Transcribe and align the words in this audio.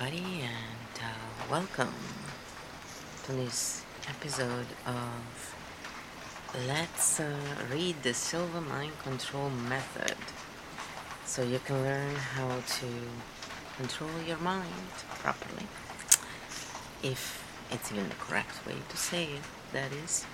everybody, 0.00 0.42
and 0.42 1.02
uh, 1.02 1.50
welcome 1.50 1.92
to 3.24 3.32
this 3.32 3.84
episode 4.08 4.66
of 4.86 5.54
Let's 6.66 7.20
uh, 7.20 7.36
Read 7.72 8.02
the 8.02 8.14
Silva 8.14 8.60
Mind 8.60 8.92
Control 9.02 9.50
Method 9.50 10.16
so 11.26 11.42
you 11.42 11.58
can 11.58 11.82
learn 11.82 12.14
how 12.14 12.48
to 12.48 12.86
control 13.76 14.10
your 14.26 14.38
mind 14.38 14.90
properly. 15.18 15.66
If 17.02 17.44
it's 17.70 17.92
even 17.92 18.08
the 18.08 18.14
correct 18.14 18.66
way 18.66 18.76
to 18.88 18.96
say 18.96 19.24
it, 19.24 19.42
that 19.72 19.92
is. 19.92 20.24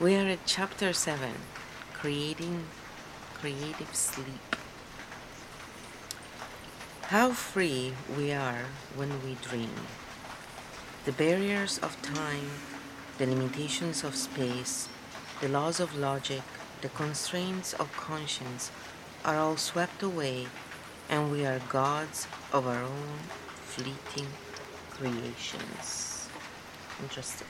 We 0.00 0.14
are 0.14 0.26
at 0.26 0.46
chapter 0.46 0.92
7 0.92 1.30
Creating 1.94 2.64
Creative 3.34 3.94
Sleep. 3.94 4.57
How 7.08 7.30
free 7.30 7.94
we 8.18 8.32
are 8.32 8.66
when 8.94 9.08
we 9.24 9.38
dream. 9.40 9.72
The 11.06 11.12
barriers 11.12 11.78
of 11.78 11.96
time, 12.02 12.50
the 13.16 13.24
limitations 13.24 14.04
of 14.04 14.14
space, 14.14 14.90
the 15.40 15.48
laws 15.48 15.80
of 15.80 15.96
logic, 15.96 16.42
the 16.82 16.90
constraints 16.90 17.72
of 17.72 17.90
conscience 17.96 18.70
are 19.24 19.36
all 19.36 19.56
swept 19.56 20.02
away, 20.02 20.48
and 21.08 21.32
we 21.32 21.46
are 21.46 21.60
gods 21.70 22.28
of 22.52 22.66
our 22.66 22.82
own 22.82 23.16
fleeting 23.64 24.28
creations. 24.90 26.28
Interesting. 27.00 27.48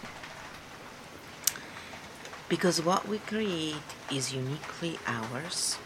Because 2.48 2.80
what 2.80 3.08
we 3.08 3.18
create 3.18 3.90
is 4.08 4.32
uniquely 4.32 5.00
ours 5.04 5.78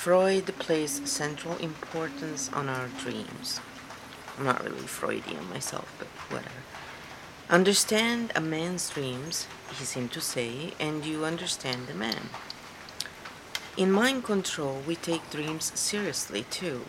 Freud 0.00 0.46
placed 0.58 1.06
central 1.06 1.58
importance 1.58 2.48
on 2.54 2.70
our 2.70 2.88
dreams. 2.88 3.60
I'm 4.38 4.46
not 4.46 4.64
really 4.64 4.86
Freudian 4.86 5.50
myself, 5.50 5.94
but 5.98 6.08
whatever. 6.34 6.62
Understand 7.50 8.32
a 8.34 8.40
man's 8.40 8.88
dreams, 8.88 9.46
he 9.78 9.84
seemed 9.84 10.10
to 10.12 10.22
say, 10.22 10.72
and 10.80 11.04
you 11.04 11.26
understand 11.26 11.86
the 11.86 11.92
man. 11.92 12.30
In 13.76 13.92
mind 13.92 14.24
control, 14.24 14.80
we 14.86 14.96
take 14.96 15.28
dreams 15.28 15.70
seriously 15.78 16.46
too, 16.48 16.86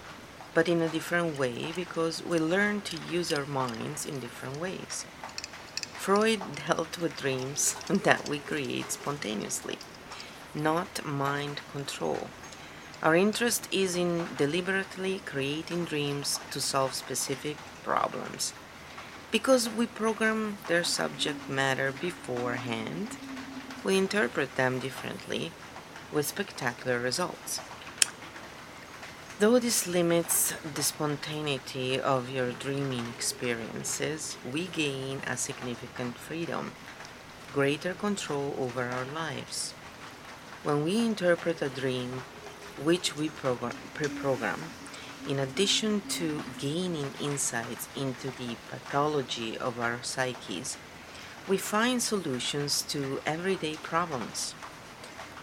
but 0.54 0.70
in 0.70 0.82
a 0.82 0.88
different 0.88 1.38
way 1.38 1.74
because 1.76 2.24
we 2.24 2.40
learn 2.40 2.80
to 2.80 2.98
use 3.12 3.34
our 3.34 3.46
minds 3.46 4.06
in 4.06 4.22
different 4.22 4.58
ways. 4.58 5.06
Freud 6.00 6.40
dealt 6.66 6.98
with 6.98 7.18
dreams 7.18 7.76
that 7.90 8.30
we 8.30 8.40
create 8.40 8.94
spontaneously, 8.94 9.78
not 10.56 11.04
mind 11.04 11.60
control. 11.74 12.30
Our 13.04 13.16
interest 13.16 13.68
is 13.72 13.96
in 13.96 14.28
deliberately 14.38 15.24
creating 15.26 15.86
dreams 15.86 16.40
to 16.52 16.62
solve 16.62 16.94
specific 16.94 17.58
problems. 17.84 18.54
Because 19.32 19.68
we 19.68 19.88
program 19.88 20.60
their 20.68 20.84
subject 20.84 21.50
matter 21.50 21.92
beforehand, 21.92 23.18
we 23.84 23.98
interpret 23.98 24.56
them 24.56 24.78
differently 24.78 25.52
with 26.12 26.28
spectacular 26.28 27.00
results. 27.00 27.60
Though 29.40 29.58
this 29.58 29.88
limits 29.88 30.54
the 30.76 30.84
spontaneity 30.84 32.00
of 32.00 32.30
your 32.30 32.52
dreaming 32.52 33.08
experiences, 33.18 34.38
we 34.54 34.68
gain 34.68 35.22
a 35.26 35.38
significant 35.38 36.18
freedom, 36.18 36.74
greater 37.52 37.96
control 37.96 38.54
over 38.60 38.84
our 38.84 39.06
lives. 39.06 39.72
When 40.62 40.84
we 40.86 41.04
interpret 41.04 41.64
a 41.64 41.70
dream 41.70 42.22
which 42.84 43.16
we 43.16 43.30
pre-program 43.30 44.60
in 45.28 45.40
addition 45.40 46.02
to 46.10 46.44
gaining 46.60 47.14
insights 47.22 47.88
into 47.96 48.32
the 48.32 48.56
pathology 48.70 49.58
of 49.58 49.80
our 49.80 50.00
psyches, 50.02 50.78
we 51.48 51.58
find 51.58 52.02
solutions 52.02 52.82
to 52.84 53.22
everyday 53.26 53.76
problems. 53.76 54.56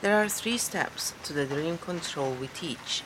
There 0.01 0.17
are 0.23 0.29
three 0.29 0.59
steps 0.59 1.15
to 1.25 1.33
the 1.33 1.47
dream 1.47 1.79
control 1.79 2.33
we 2.33 2.49
teach, 2.49 3.03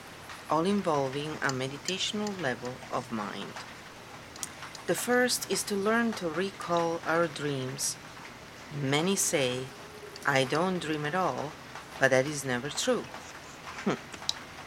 all 0.51 0.65
involving 0.65 1.33
a 1.43 1.51
meditational 1.51 2.41
level 2.41 2.75
of 2.93 3.13
mind. 3.13 3.53
The 4.87 4.95
first 4.95 5.51
is 5.51 5.63
to 5.65 5.75
learn 5.75 6.13
to 6.15 6.29
recall 6.29 7.01
our 7.07 7.27
dreams. 7.27 7.97
Many 8.81 9.17
say, 9.17 9.65
I 10.27 10.45
don't 10.45 10.81
dream 10.81 11.07
at 11.07 11.15
all, 11.15 11.53
but 12.01 12.11
that 12.11 12.27
is 12.27 12.45
never 12.45 12.69
true. 12.69 13.05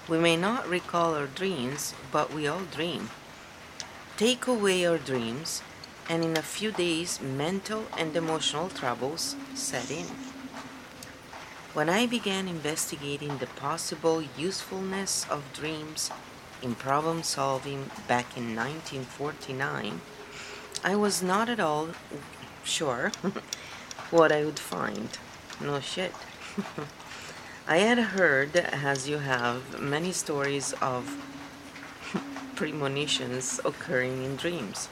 We 0.07 0.19
may 0.19 0.37
not 0.37 0.69
recall 0.69 1.15
our 1.15 1.25
dreams, 1.25 1.95
but 2.11 2.31
we 2.31 2.47
all 2.47 2.61
dream. 2.71 3.09
Take 4.17 4.45
away 4.45 4.85
our 4.85 4.99
dreams, 4.99 5.63
and 6.07 6.23
in 6.23 6.37
a 6.37 6.43
few 6.43 6.71
days, 6.71 7.19
mental 7.19 7.85
and 7.97 8.15
emotional 8.15 8.69
troubles 8.69 9.35
set 9.55 9.89
in. 9.89 10.05
When 11.73 11.89
I 11.89 12.05
began 12.05 12.47
investigating 12.47 13.39
the 13.39 13.47
possible 13.47 14.21
usefulness 14.37 15.25
of 15.27 15.51
dreams 15.53 16.11
in 16.61 16.75
problem 16.75 17.23
solving 17.23 17.89
back 18.07 18.37
in 18.37 18.55
1949, 18.55 20.01
I 20.83 20.95
was 20.95 21.23
not 21.23 21.49
at 21.49 21.59
all 21.59 21.89
sure 22.63 23.11
what 24.11 24.31
I 24.31 24.45
would 24.45 24.59
find. 24.59 25.09
No 25.59 25.79
shit. 25.79 26.13
I 27.67 27.77
had 27.77 27.97
heard, 27.97 28.55
as 28.55 29.09
you 29.09 29.17
have, 29.17 29.81
many 29.81 30.11
stories 30.11 30.73
of 30.83 31.17
premonitions 32.55 33.59
occurring 33.65 34.23
in 34.23 34.35
dreams. 34.35 34.87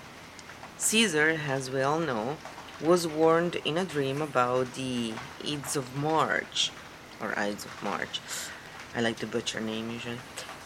Caesar, 0.80 1.40
as 1.48 1.70
we 1.70 1.84
all 1.84 2.00
know, 2.00 2.38
was 2.82 3.08
warned 3.08 3.58
in 3.58 3.78
a 3.78 3.86
dream 3.86 4.24
about 4.24 4.74
the 4.74 5.14
Ides 5.48 5.76
of 5.76 5.96
March, 5.96 6.72
or 7.22 7.38
Ides 7.38 7.64
of 7.64 7.84
March. 7.84 8.20
I 8.96 9.02
like 9.02 9.18
the 9.18 9.28
butcher 9.28 9.60
name 9.60 9.92
usually. 9.92 10.18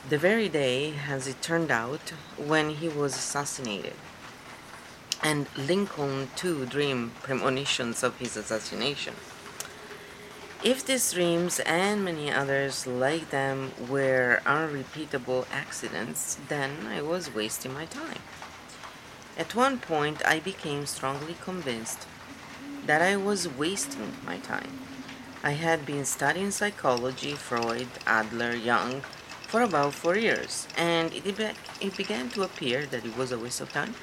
The 0.08 0.18
very 0.18 0.48
day, 0.48 0.94
as 1.10 1.28
it 1.28 1.42
turned 1.42 1.72
out, 1.72 2.14
when 2.38 2.70
he 2.70 2.88
was 2.88 3.16
assassinated. 3.16 3.96
And 5.22 5.48
Lincoln 5.58 6.30
too 6.38 6.66
dreamed 6.66 7.16
premonitions 7.16 8.02
of 8.02 8.18
his 8.18 8.38
assassination. 8.38 9.16
If 10.64 10.84
these 10.84 11.14
dreams 11.14 11.60
and 11.60 12.04
many 12.04 12.32
others 12.32 12.88
like 12.88 13.30
them 13.30 13.72
were 13.88 14.42
unrepeatable 14.44 15.46
accidents, 15.52 16.40
then 16.48 16.88
I 16.88 17.02
was 17.04 17.34
wasting 17.34 17.74
my 17.74 17.86
time. 17.86 18.22
At 19.38 19.54
one 19.54 19.78
point, 19.78 20.26
I 20.26 20.40
became 20.40 20.88
strongly 20.88 21.36
convinced 21.40 22.08
that 22.88 23.04
I 23.04 23.18
was 23.18 23.48
wasting 23.48 24.14
my 24.26 24.38
time. 24.40 24.80
I 25.44 25.52
had 25.52 25.86
been 25.86 26.06
studying 26.06 26.50
psychology, 26.50 27.34
Freud, 27.34 27.88
Adler, 28.08 28.56
Jung 28.56 29.02
for 29.48 29.62
about 29.62 29.94
four 29.94 30.18
years, 30.18 30.68
and 30.76 31.14
it, 31.14 31.38
be- 31.38 31.86
it 31.86 31.96
began 31.96 32.30
to 32.32 32.42
appear 32.42 32.88
that 32.88 33.06
it 33.06 33.16
was 33.16 33.32
a 33.32 33.38
waste 33.38 33.62
of 33.62 33.72
time. 33.72 33.94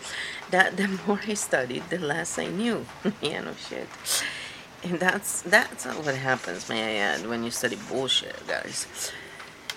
That 0.50 0.76
the 0.76 0.86
more 1.06 1.20
I 1.26 1.34
studied, 1.34 1.90
the 1.90 1.98
less 1.98 2.38
I 2.38 2.46
knew. 2.46 2.86
yeah, 3.20 3.40
no 3.40 3.54
shit. 3.54 3.88
That's 4.84 5.40
that's 5.40 5.86
what 5.86 6.14
happens, 6.14 6.68
may 6.68 6.82
I 6.84 7.00
add, 7.00 7.26
when 7.26 7.42
you 7.42 7.50
study 7.50 7.78
bullshit, 7.88 8.46
guys. 8.46 8.86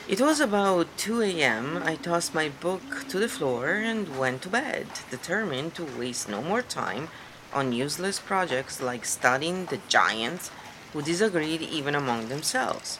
It 0.05 0.19
was 0.19 0.41
about 0.41 0.97
2 0.97 1.21
a.m. 1.21 1.81
I 1.83 1.95
tossed 1.95 2.35
my 2.35 2.49
book 2.49 3.07
to 3.07 3.17
the 3.17 3.29
floor 3.29 3.69
and 3.69 4.19
went 4.19 4.41
to 4.41 4.49
bed, 4.49 4.87
determined 5.09 5.75
to 5.75 5.85
waste 5.85 6.27
no 6.27 6.41
more 6.41 6.61
time 6.61 7.07
on 7.53 7.71
useless 7.71 8.19
projects 8.19 8.81
like 8.81 9.05
studying 9.05 9.65
the 9.67 9.79
giants 9.87 10.51
who 10.91 11.01
disagreed 11.01 11.61
even 11.61 11.95
among 11.95 12.27
themselves. 12.27 12.99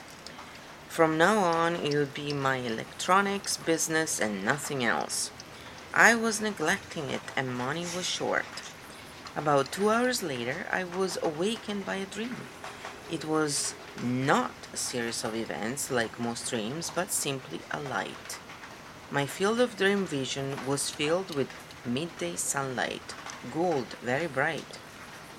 From 0.88 1.18
now 1.18 1.38
on, 1.40 1.76
it 1.76 1.94
would 1.94 2.14
be 2.14 2.32
my 2.32 2.56
electronics 2.56 3.58
business 3.58 4.18
and 4.18 4.44
nothing 4.44 4.82
else. 4.82 5.30
I 5.92 6.14
was 6.14 6.40
neglecting 6.40 7.10
it, 7.10 7.22
and 7.36 7.54
money 7.54 7.86
was 7.94 8.06
short. 8.06 8.67
About 9.38 9.70
two 9.70 9.88
hours 9.88 10.20
later, 10.24 10.66
I 10.72 10.82
was 10.82 11.16
awakened 11.22 11.86
by 11.86 11.94
a 11.94 12.06
dream. 12.06 12.34
It 13.08 13.24
was 13.24 13.72
not 14.02 14.50
a 14.74 14.76
series 14.76 15.22
of 15.22 15.36
events 15.36 15.92
like 15.92 16.18
most 16.18 16.50
dreams, 16.50 16.90
but 16.92 17.12
simply 17.12 17.60
a 17.70 17.78
light. 17.78 18.40
My 19.12 19.26
field 19.26 19.60
of 19.60 19.76
dream 19.76 20.04
vision 20.06 20.58
was 20.66 20.90
filled 20.90 21.36
with 21.36 21.46
midday 21.84 22.34
sunlight, 22.34 23.14
gold, 23.54 23.86
very 24.02 24.26
bright. 24.26 24.80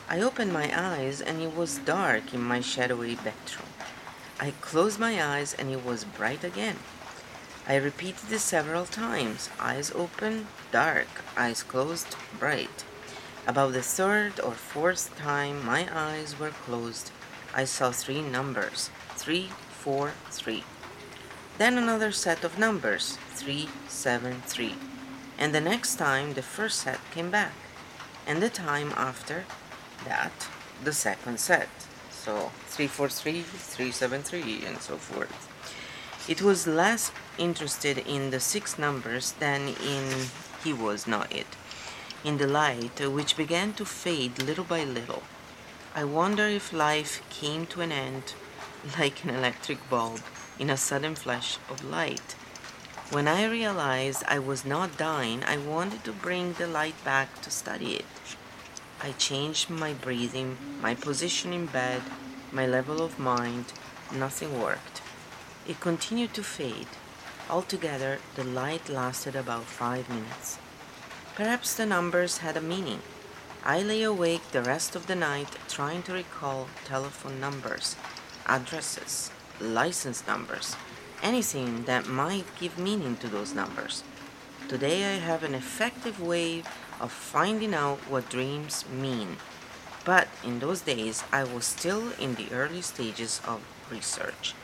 I 0.07 0.21
opened 0.21 0.53
my 0.53 0.71
eyes 0.73 1.19
and 1.19 1.41
it 1.41 1.53
was 1.53 1.79
dark 1.79 2.33
in 2.33 2.41
my 2.41 2.61
shadowy 2.61 3.15
bedroom. 3.15 3.73
I 4.39 4.53
closed 4.61 4.97
my 4.97 5.21
eyes 5.21 5.53
and 5.53 5.69
it 5.69 5.83
was 5.83 6.05
bright 6.05 6.45
again. 6.45 6.77
I 7.67 7.75
repeated 7.75 8.29
this 8.29 8.43
several 8.43 8.85
times 8.85 9.49
eyes 9.59 9.91
open, 9.91 10.47
dark, 10.71 11.09
eyes 11.35 11.63
closed, 11.63 12.15
bright. 12.39 12.85
About 13.49 13.73
the 13.73 13.81
third 13.81 14.39
or 14.39 14.51
fourth 14.51 15.17
time 15.17 15.65
my 15.65 15.89
eyes 15.91 16.37
were 16.37 16.51
closed, 16.51 17.09
I 17.51 17.63
saw 17.65 17.89
three 17.89 18.21
numbers 18.21 18.91
three, 19.15 19.49
four, 19.71 20.13
three. 20.29 20.63
Then 21.57 21.75
another 21.75 22.11
set 22.11 22.43
of 22.43 22.59
numbers 22.59 23.17
three, 23.31 23.67
seven, 23.87 24.43
three. 24.45 24.75
and 25.35 25.51
the 25.51 25.61
next 25.61 25.95
time 25.95 26.35
the 26.35 26.43
first 26.43 26.81
set 26.81 26.99
came 27.09 27.31
back, 27.31 27.53
and 28.27 28.39
the 28.39 28.51
time 28.51 28.93
after 28.95 29.45
that 30.05 30.47
the 30.83 30.93
second 30.93 31.39
set. 31.39 31.69
So 32.11 32.51
343, 32.67 33.41
373, 33.41 34.63
and 34.67 34.77
so 34.77 34.97
forth. 34.97 35.49
It 36.29 36.43
was 36.43 36.67
less 36.67 37.11
interested 37.39 37.97
in 37.97 38.29
the 38.29 38.39
six 38.39 38.77
numbers 38.77 39.31
than 39.39 39.69
in 39.69 40.27
he 40.63 40.71
was 40.71 41.07
not 41.07 41.33
it, 41.33 41.47
in 42.23 42.37
the 42.37 42.47
light 42.47 43.01
uh, 43.01 43.09
which 43.09 43.37
began 43.37 43.73
to 43.73 43.85
fade 43.85 44.41
little 44.41 44.63
by 44.63 44.83
little. 44.83 45.23
I 45.95 46.03
wonder 46.03 46.47
if 46.47 46.73
life 46.73 47.21
came 47.29 47.65
to 47.67 47.81
an 47.81 47.91
end 47.91 48.33
like 48.99 49.23
an 49.23 49.29
electric 49.29 49.89
bulb 49.89 50.21
in 50.57 50.69
a 50.69 50.77
sudden 50.77 51.15
flash 51.15 51.57
of 51.69 51.83
light. 51.83 52.35
When 53.11 53.27
I 53.27 53.45
realized 53.45 54.23
I 54.27 54.37
was 54.37 54.65
not 54.65 54.97
dying, 54.97 55.43
I 55.43 55.57
wanted 55.57 56.03
to 56.03 56.11
bring 56.11 56.53
the 56.53 56.67
light 56.67 57.03
back 57.03 57.41
to 57.41 57.49
study 57.49 57.95
it. 57.95 58.05
I 59.01 59.13
changed 59.13 59.69
my 59.69 59.93
breathing, 59.93 60.57
my 60.81 60.93
position 60.93 61.53
in 61.53 61.65
bed, 61.65 62.01
my 62.51 62.67
level 62.67 63.01
of 63.01 63.17
mind. 63.17 63.65
Nothing 64.13 64.61
worked. 64.61 65.01
It 65.67 65.79
continued 65.79 66.33
to 66.33 66.43
fade. 66.43 66.87
Altogether, 67.49 68.19
the 68.35 68.43
light 68.43 68.89
lasted 68.89 69.35
about 69.35 69.63
five 69.63 70.07
minutes. 70.09 70.59
Perhaps 71.39 71.75
the 71.75 71.85
numbers 71.85 72.39
had 72.39 72.57
a 72.57 72.61
meaning. 72.61 72.99
I 73.63 73.81
lay 73.81 74.03
awake 74.03 74.51
the 74.51 74.61
rest 74.61 74.93
of 74.93 75.07
the 75.07 75.15
night 75.15 75.47
trying 75.69 76.03
to 76.03 76.11
recall 76.11 76.67
telephone 76.83 77.39
numbers, 77.39 77.95
addresses, 78.45 79.31
license 79.57 80.27
numbers, 80.27 80.75
anything 81.23 81.85
that 81.85 82.07
might 82.09 82.43
give 82.59 82.77
meaning 82.77 83.15
to 83.21 83.29
those 83.29 83.55
numbers. 83.55 84.03
Today 84.67 85.15
I 85.15 85.19
have 85.19 85.43
an 85.43 85.55
effective 85.55 86.19
way 86.19 86.63
of 86.99 87.09
finding 87.09 87.73
out 87.73 87.99
what 88.09 88.29
dreams 88.29 88.83
mean. 88.91 89.37
But 90.03 90.27
in 90.43 90.59
those 90.59 90.81
days, 90.81 91.23
I 91.31 91.45
was 91.45 91.63
still 91.63 92.11
in 92.19 92.35
the 92.35 92.51
early 92.51 92.81
stages 92.81 93.39
of 93.47 93.61
research. 93.89 94.55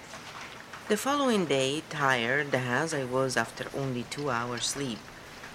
The 0.89 0.97
following 0.97 1.45
day, 1.45 1.83
tired 1.89 2.53
as 2.53 2.93
I 2.93 3.05
was 3.05 3.37
after 3.37 3.65
only 3.73 4.03
two 4.09 4.29
hours 4.29 4.65
sleep, 4.65 4.99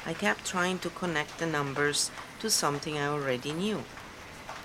I 0.06 0.14
kept 0.14 0.46
trying 0.46 0.78
to 0.80 0.90
connect 0.90 1.38
the 1.38 1.46
numbers 1.46 2.10
to 2.40 2.50
something 2.50 2.98
I 2.98 3.06
already 3.06 3.52
knew. 3.52 3.84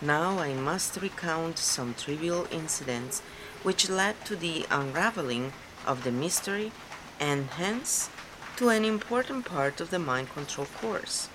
Now 0.01 0.39
I 0.39 0.53
must 0.53 1.01
recount 1.01 1.57
some 1.57 1.93
trivial 1.93 2.47
incidents 2.51 3.21
which 3.63 3.89
led 3.89 4.23
to 4.25 4.35
the 4.35 4.65
unraveling 4.71 5.53
of 5.85 6.03
the 6.03 6.11
mystery 6.11 6.71
and 7.19 7.47
hence 7.51 8.09
to 8.57 8.69
an 8.69 8.85
important 8.85 9.45
part 9.45 9.81
of 9.81 9.89
the 9.89 9.99
mind 9.99 10.29
control 10.33 10.67
course. 10.81 11.29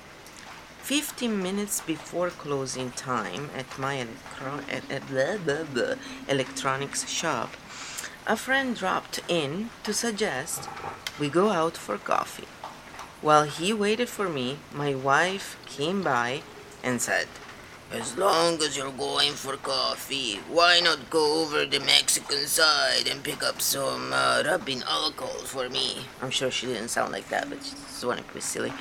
Fifteen 0.82 1.42
minutes 1.42 1.80
before 1.80 2.30
closing 2.30 2.90
time 2.92 3.50
at 3.54 3.78
my 3.78 3.94
electro- 3.94 4.64
at, 4.68 4.84
electronics 6.28 7.08
shop, 7.08 7.50
a 8.26 8.36
friend 8.36 8.76
dropped 8.76 9.20
in 9.28 9.70
to 9.84 9.92
suggest 9.92 10.68
we 11.18 11.28
go 11.28 11.50
out 11.50 11.76
for 11.76 11.98
coffee. 11.98 12.48
While 13.22 13.44
he 13.44 13.74
waited 13.74 14.08
for 14.08 14.30
me, 14.30 14.56
my 14.72 14.94
wife 14.94 15.58
came 15.66 16.02
by 16.02 16.40
and 16.82 17.02
said, 17.02 17.28
as 17.92 18.16
long 18.16 18.62
as 18.62 18.78
you're 18.78 18.92
going 18.92 19.32
for 19.32 19.58
coffee, 19.58 20.36
why 20.48 20.80
not 20.80 21.10
go 21.10 21.42
over 21.42 21.66
the 21.66 21.80
Mexican 21.80 22.46
side 22.46 23.06
and 23.06 23.22
pick 23.22 23.42
up 23.42 23.60
some 23.60 24.12
uh, 24.14 24.42
rubbing 24.46 24.82
alcohol 24.84 25.44
for 25.44 25.68
me? 25.68 26.06
I'm 26.22 26.30
sure 26.30 26.50
she 26.50 26.66
didn't 26.66 26.88
sound 26.88 27.12
like 27.12 27.28
that, 27.28 27.50
but 27.50 27.62
she 27.62 27.72
just 27.72 28.04
wanted 28.04 28.26
to 28.26 28.32
be 28.32 28.40
silly. 28.40 28.72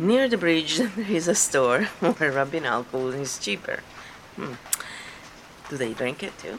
Near 0.00 0.26
the 0.26 0.38
bridge, 0.38 0.78
there 0.96 1.10
is 1.10 1.28
a 1.28 1.34
store 1.36 1.82
where 2.00 2.32
rubbing 2.32 2.64
alcohol 2.64 3.10
is 3.10 3.38
cheaper. 3.38 3.80
Hmm. 4.34 4.54
Do 5.68 5.76
they 5.76 5.92
drink 5.92 6.24
it 6.24 6.36
too? 6.38 6.58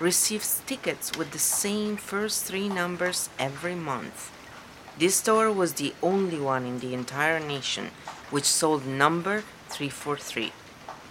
receives 0.00 0.62
tickets 0.66 1.12
with 1.16 1.30
the 1.30 1.38
same 1.38 1.96
first 1.96 2.44
three 2.44 2.68
numbers 2.68 3.28
every 3.38 3.76
month. 3.76 4.32
This 4.98 5.14
store 5.14 5.52
was 5.52 5.74
the 5.74 5.94
only 6.02 6.40
one 6.40 6.66
in 6.66 6.80
the 6.80 6.92
entire 6.92 7.38
nation 7.38 7.92
which 8.30 8.46
sold 8.46 8.84
number 8.84 9.44
343. 9.72 10.52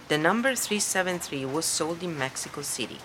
The 0.08 0.18
number 0.18 0.54
373 0.54 1.44
was 1.44 1.64
sold 1.64 2.02
in 2.02 2.16
Mexico 2.16 2.62
City. 2.62 2.98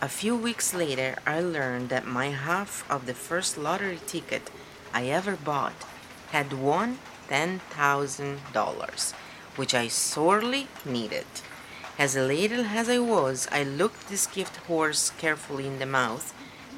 A 0.00 0.08
few 0.08 0.34
weeks 0.34 0.72
later, 0.72 1.16
I 1.26 1.40
learned 1.40 1.90
that 1.90 2.06
my 2.06 2.30
half 2.30 2.90
of 2.90 3.06
the 3.06 3.14
first 3.14 3.58
lottery 3.58 4.00
ticket 4.06 4.50
I 4.94 5.06
ever 5.06 5.36
bought 5.36 5.84
had 6.30 6.54
won 6.54 6.98
$10,000, 7.28 9.12
which 9.56 9.74
I 9.74 9.88
sorely 9.88 10.68
needed. 10.84 11.26
As 11.98 12.16
elated 12.16 12.66
as 12.74 12.88
I 12.88 12.98
was, 12.98 13.46
I 13.52 13.62
looked 13.62 14.08
this 14.08 14.26
gift 14.26 14.56
horse 14.68 15.12
carefully 15.18 15.66
in 15.66 15.78
the 15.78 15.86
mouth, 15.86 16.32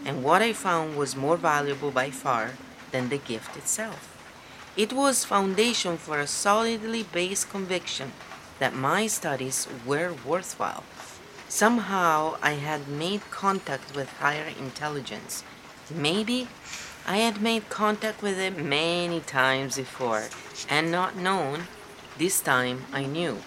and 0.04 0.24
what 0.24 0.42
I 0.42 0.52
found 0.52 0.96
was 0.96 1.16
more 1.16 1.36
valuable 1.36 1.92
by 1.92 2.10
far 2.10 2.50
than 2.90 3.08
the 3.08 3.18
gift 3.18 3.56
itself. 3.56 4.13
It 4.76 4.92
was 4.92 5.24
foundation 5.24 5.96
for 5.98 6.18
a 6.18 6.26
solidly 6.26 7.04
based 7.04 7.48
conviction 7.48 8.10
that 8.58 8.74
my 8.74 9.06
studies 9.06 9.68
were 9.86 10.12
worthwhile. 10.26 10.82
Somehow 11.48 12.38
I 12.42 12.54
had 12.54 12.88
made 12.88 13.20
contact 13.30 13.94
with 13.94 14.08
higher 14.18 14.50
intelligence. 14.58 15.44
Maybe 15.94 16.48
I 17.06 17.18
had 17.18 17.40
made 17.40 17.68
contact 17.68 18.20
with 18.20 18.36
it 18.36 18.58
many 18.58 19.20
times 19.20 19.76
before 19.76 20.24
and 20.68 20.90
not 20.90 21.16
known. 21.16 21.68
This 22.18 22.40
time 22.40 22.82
I 22.92 23.06
knew. 23.06 23.38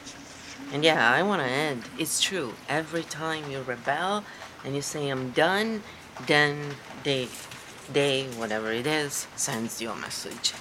And 0.72 0.82
yeah, 0.82 1.12
I 1.12 1.24
want 1.24 1.42
to 1.42 1.48
end. 1.48 1.84
It's 2.00 2.22
true. 2.22 2.54
Every 2.70 3.04
time 3.04 3.52
you 3.52 3.64
rebel 3.64 4.24
and 4.64 4.76
you 4.76 4.82
say 4.82 5.10
I'm 5.10 5.32
done, 5.32 5.84
then 6.26 6.76
they, 7.04 7.28
they, 7.92 8.28
whatever 8.38 8.72
it 8.72 8.88
is, 8.88 9.28
sends 9.36 9.82
you 9.82 9.90
a 9.90 9.96
message. 9.96 10.54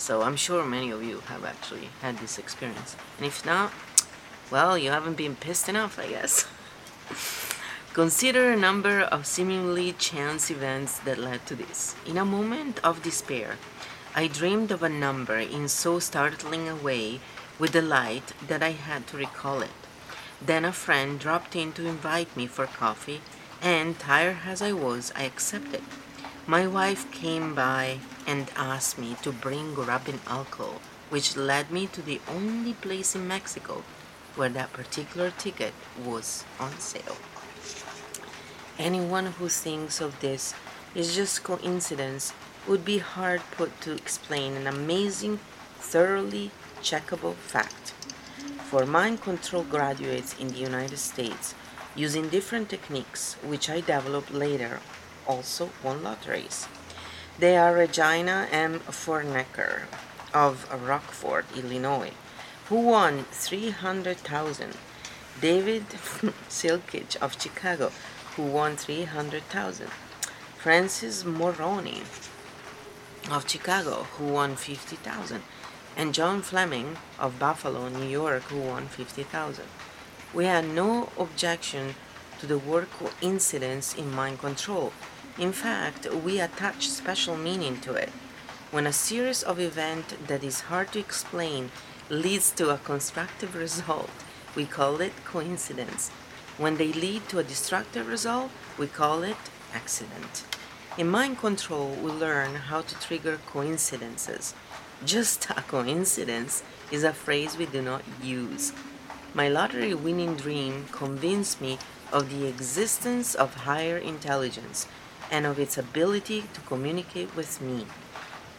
So 0.00 0.22
I'm 0.22 0.36
sure 0.36 0.64
many 0.64 0.90
of 0.90 1.04
you 1.04 1.20
have 1.26 1.44
actually 1.44 1.90
had 2.00 2.16
this 2.20 2.38
experience. 2.38 2.96
And 3.18 3.26
if 3.26 3.44
not, 3.44 3.70
well, 4.50 4.78
you 4.78 4.90
haven't 4.90 5.18
been 5.18 5.36
pissed 5.36 5.68
enough, 5.68 5.98
I 5.98 6.06
guess. 6.06 6.46
Consider 7.92 8.50
a 8.50 8.56
number 8.56 9.02
of 9.02 9.26
seemingly 9.26 9.92
chance 9.92 10.50
events 10.50 10.98
that 11.00 11.18
led 11.18 11.44
to 11.46 11.54
this. 11.54 11.96
In 12.06 12.16
a 12.16 12.24
moment 12.24 12.80
of 12.82 13.02
despair, 13.02 13.58
I 14.16 14.26
dreamed 14.26 14.70
of 14.70 14.82
a 14.82 14.88
number 14.88 15.36
in 15.36 15.68
so 15.68 15.98
startling 15.98 16.66
a 16.66 16.74
way 16.74 17.20
with 17.58 17.72
the 17.72 17.82
light 17.82 18.32
that 18.48 18.62
I 18.62 18.70
had 18.70 19.06
to 19.08 19.18
recall 19.18 19.60
it. 19.60 19.80
Then 20.40 20.64
a 20.64 20.72
friend 20.72 21.20
dropped 21.20 21.54
in 21.54 21.72
to 21.74 21.86
invite 21.86 22.34
me 22.38 22.46
for 22.46 22.64
coffee, 22.64 23.20
and 23.60 23.98
tired 23.98 24.38
as 24.46 24.62
I 24.62 24.72
was, 24.72 25.12
I 25.14 25.24
accepted. 25.24 25.82
My 26.46 26.66
wife 26.66 27.10
came 27.12 27.54
by 27.54 27.98
and 28.26 28.50
asked 28.56 28.98
me 28.98 29.16
to 29.22 29.30
bring 29.32 29.74
rubbing 29.74 30.20
alcohol, 30.26 30.80
which 31.08 31.36
led 31.36 31.70
me 31.70 31.86
to 31.88 32.02
the 32.02 32.20
only 32.28 32.72
place 32.72 33.14
in 33.14 33.28
Mexico 33.28 33.84
where 34.36 34.48
that 34.48 34.72
particular 34.72 35.30
ticket 35.30 35.74
was 36.04 36.44
on 36.58 36.78
sale. 36.78 37.16
Anyone 38.78 39.26
who 39.26 39.48
thinks 39.48 40.00
of 40.00 40.18
this 40.20 40.54
is 40.94 41.14
just 41.14 41.44
coincidence 41.44 42.32
would 42.66 42.84
be 42.84 42.98
hard 42.98 43.42
put 43.52 43.80
to 43.82 43.92
explain 43.92 44.54
an 44.54 44.66
amazing, 44.66 45.38
thoroughly 45.78 46.50
checkable 46.82 47.34
fact. 47.34 47.92
for 48.70 48.86
mind 48.86 49.20
control 49.20 49.64
graduates 49.64 50.38
in 50.38 50.48
the 50.48 50.58
United 50.58 50.96
States 50.96 51.54
using 51.96 52.28
different 52.28 52.68
techniques, 52.68 53.34
which 53.42 53.68
I 53.68 53.80
developed 53.80 54.30
later, 54.30 54.78
also 55.26 55.70
won 55.82 56.02
lotteries. 56.02 56.68
They 57.38 57.56
are 57.56 57.74
Regina 57.74 58.48
M. 58.50 58.80
Fornecker 58.80 59.82
of 60.34 60.70
Rockford, 60.70 61.46
Illinois, 61.56 62.12
who 62.66 62.80
won 62.80 63.24
300,000. 63.30 64.74
David 65.40 65.88
Silkich 66.48 67.16
of 67.16 67.40
Chicago, 67.40 67.92
who 68.36 68.42
won 68.42 68.76
300,000. 68.76 69.88
Francis 70.58 71.24
Moroni 71.24 72.02
of 73.30 73.48
Chicago, 73.48 74.06
who 74.18 74.26
won 74.26 74.56
50,000. 74.56 75.42
And 75.96 76.14
John 76.14 76.42
Fleming 76.42 76.98
of 77.18 77.38
Buffalo, 77.38 77.88
New 77.88 78.06
York, 78.06 78.42
who 78.44 78.60
won 78.60 78.86
50,000. 78.86 79.64
We 80.34 80.44
had 80.44 80.66
no 80.66 81.08
objection 81.18 81.94
to 82.40 82.46
the 82.46 82.58
word 82.58 82.88
coincidence 82.90 83.94
in 83.94 84.10
mind 84.10 84.38
control. 84.38 84.92
In 85.38 85.52
fact, 85.52 86.10
we 86.12 86.40
attach 86.40 86.88
special 86.88 87.36
meaning 87.36 87.78
to 87.80 87.92
it. 87.92 88.08
When 88.70 88.86
a 88.86 88.92
series 88.92 89.42
of 89.42 89.60
events 89.60 90.14
that 90.26 90.42
is 90.42 90.62
hard 90.62 90.92
to 90.92 90.98
explain 90.98 91.70
leads 92.08 92.50
to 92.52 92.70
a 92.70 92.78
constructive 92.78 93.54
result, 93.54 94.10
we 94.56 94.64
call 94.64 95.00
it 95.00 95.12
coincidence. 95.24 96.10
When 96.56 96.76
they 96.76 96.92
lead 96.92 97.28
to 97.28 97.38
a 97.38 97.44
destructive 97.44 98.08
result, 98.08 98.50
we 98.78 98.86
call 98.86 99.22
it 99.22 99.36
accident. 99.74 100.44
In 100.98 101.08
mind 101.08 101.38
control, 101.38 101.90
we 102.02 102.10
learn 102.10 102.54
how 102.54 102.80
to 102.82 103.00
trigger 103.00 103.38
coincidences. 103.46 104.54
Just 105.04 105.48
a 105.50 105.62
coincidence 105.62 106.62
is 106.90 107.04
a 107.04 107.12
phrase 107.12 107.56
we 107.56 107.66
do 107.66 107.80
not 107.80 108.02
use. 108.22 108.72
My 109.32 109.48
lottery 109.48 109.94
winning 109.94 110.34
dream 110.34 110.86
convinced 110.90 111.60
me 111.60 111.78
of 112.12 112.30
the 112.30 112.46
existence 112.46 113.34
of 113.34 113.54
higher 113.54 113.96
intelligence 113.96 114.86
and 115.30 115.46
of 115.46 115.58
its 115.58 115.78
ability 115.78 116.44
to 116.54 116.60
communicate 116.62 117.34
with 117.36 117.60
me. 117.60 117.86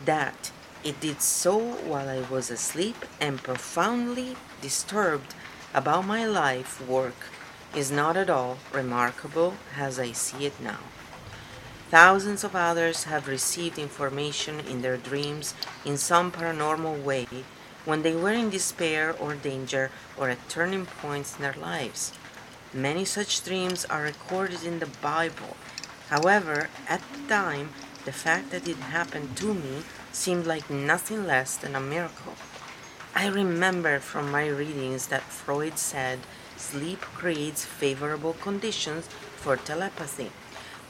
That 0.06 0.52
it 0.84 1.00
did 1.00 1.22
so 1.22 1.58
while 1.58 2.10
I 2.10 2.22
was 2.22 2.50
asleep 2.50 3.06
and 3.20 3.44
profoundly 3.44 4.36
disturbed 4.62 5.36
about 5.74 6.06
my 6.06 6.26
life 6.26 6.86
work 6.88 7.30
is 7.76 7.92
not 7.92 8.18
at 8.18 8.30
all 8.30 8.58
remarkable 8.74 9.56
as 9.78 10.00
I 10.00 10.12
see 10.12 10.46
it 10.46 10.60
now. 10.60 10.80
Thousands 11.90 12.44
of 12.44 12.56
others 12.56 13.04
have 13.04 13.28
received 13.28 13.78
information 13.78 14.62
in 14.62 14.82
their 14.82 14.98
dreams 14.98 15.54
in 15.86 15.98
some 15.98 16.32
paranormal 16.32 17.04
way 17.04 17.28
when 17.84 18.02
they 18.02 18.16
were 18.16 18.32
in 18.32 18.50
despair 18.50 19.14
or 19.20 19.36
danger 19.36 19.92
or 20.18 20.30
at 20.30 20.50
turning 20.50 20.86
points 20.86 21.36
in 21.36 21.42
their 21.42 21.56
lives. 21.60 22.14
Many 22.74 23.04
such 23.04 23.44
dreams 23.44 23.84
are 23.84 24.02
recorded 24.02 24.64
in 24.64 24.80
the 24.80 24.86
Bible. 24.86 25.58
However, 26.08 26.70
at 26.88 27.02
the 27.12 27.28
time, 27.28 27.72
the 28.06 28.14
fact 28.14 28.52
that 28.52 28.66
it 28.66 28.78
happened 28.78 29.36
to 29.38 29.54
me 29.54 29.84
seemed 30.14 30.48
like 30.48 30.70
nothing 30.70 31.28
less 31.28 31.58
than 31.58 31.76
a 31.76 31.82
miracle. 31.82 32.36
I 33.14 33.28
remember 33.28 34.00
from 34.00 34.32
my 34.32 34.48
readings 34.48 35.08
that 35.08 35.24
Freud 35.24 35.78
said 35.78 36.20
sleep 36.56 37.02
creates 37.02 37.66
favorable 37.66 38.34
conditions 38.40 39.08
for 39.36 39.58
telepathy. 39.58 40.32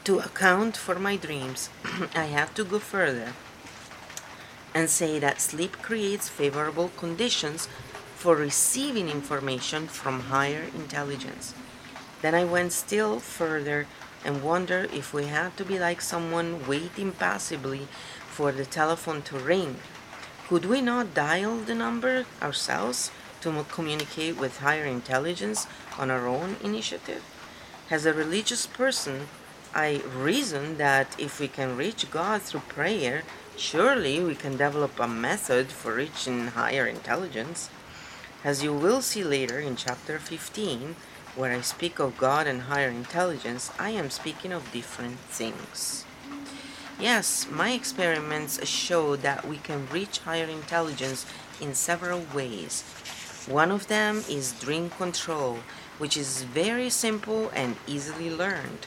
To 0.04 0.20
account 0.20 0.76
for 0.76 1.00
my 1.00 1.16
dreams, 1.16 1.68
I 2.14 2.26
have 2.26 2.54
to 2.54 2.64
go 2.64 2.78
further 2.78 3.32
and 4.72 4.88
say 4.88 5.18
that 5.18 5.40
sleep 5.40 5.82
creates 5.82 6.28
favorable 6.28 6.92
conditions 6.96 7.66
for 8.14 8.36
receiving 8.36 9.08
information 9.08 9.88
from 9.88 10.30
higher 10.30 10.62
intelligence. 10.76 11.54
Then 12.22 12.34
I 12.34 12.44
went 12.44 12.72
still 12.72 13.20
further 13.20 13.86
and 14.24 14.42
wondered 14.42 14.94
if 14.94 15.12
we 15.12 15.26
had 15.26 15.56
to 15.56 15.64
be 15.64 15.78
like 15.78 16.00
someone 16.00 16.66
waiting 16.66 17.12
passively 17.12 17.88
for 18.30 18.52
the 18.52 18.64
telephone 18.64 19.22
to 19.22 19.38
ring. 19.38 19.76
Could 20.48 20.64
we 20.64 20.80
not 20.80 21.14
dial 21.14 21.58
the 21.58 21.74
number 21.74 22.24
ourselves 22.40 23.10
to 23.42 23.64
communicate 23.70 24.38
with 24.38 24.58
higher 24.58 24.84
intelligence 24.84 25.66
on 25.98 26.10
our 26.10 26.26
own 26.26 26.56
initiative? 26.62 27.22
As 27.90 28.06
a 28.06 28.14
religious 28.14 28.66
person, 28.66 29.28
I 29.74 30.02
reason 30.14 30.78
that 30.78 31.18
if 31.18 31.40
we 31.40 31.48
can 31.48 31.76
reach 31.76 32.10
God 32.10 32.42
through 32.42 32.60
prayer, 32.68 33.22
Surely 33.56 34.18
we 34.18 34.34
can 34.34 34.56
develop 34.56 34.98
a 34.98 35.06
method 35.06 35.68
for 35.68 35.94
reaching 35.94 36.48
higher 36.48 36.86
intelligence. 36.86 37.68
As 38.42 38.62
you 38.62 38.72
will 38.72 39.02
see 39.02 39.22
later 39.22 39.60
in 39.60 39.76
chapter 39.76 40.18
15, 40.18 40.96
where 41.34 41.52
I 41.52 41.60
speak 41.60 41.98
of 41.98 42.18
God 42.18 42.46
and 42.46 42.62
higher 42.62 42.88
intelligence, 42.88 43.70
I 43.78 43.90
am 43.90 44.10
speaking 44.10 44.52
of 44.52 44.72
different 44.72 45.18
things. 45.18 46.04
Yes, 46.98 47.46
my 47.50 47.72
experiments 47.72 48.64
show 48.68 49.16
that 49.16 49.46
we 49.46 49.56
can 49.56 49.88
reach 49.88 50.18
higher 50.18 50.46
intelligence 50.46 51.26
in 51.60 51.74
several 51.74 52.24
ways. 52.34 52.82
One 53.46 53.70
of 53.70 53.88
them 53.88 54.24
is 54.28 54.52
dream 54.52 54.90
control, 54.90 55.58
which 55.98 56.16
is 56.16 56.42
very 56.42 56.90
simple 56.90 57.50
and 57.54 57.76
easily 57.86 58.30
learned. 58.30 58.86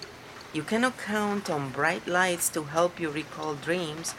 You 0.53 0.63
cannot 0.63 0.97
count 0.97 1.49
on 1.49 1.71
bright 1.71 2.07
lights 2.07 2.47
to 2.49 2.63
help 2.63 2.99
you 2.99 3.09
recall 3.09 3.55
dreams 3.55 4.15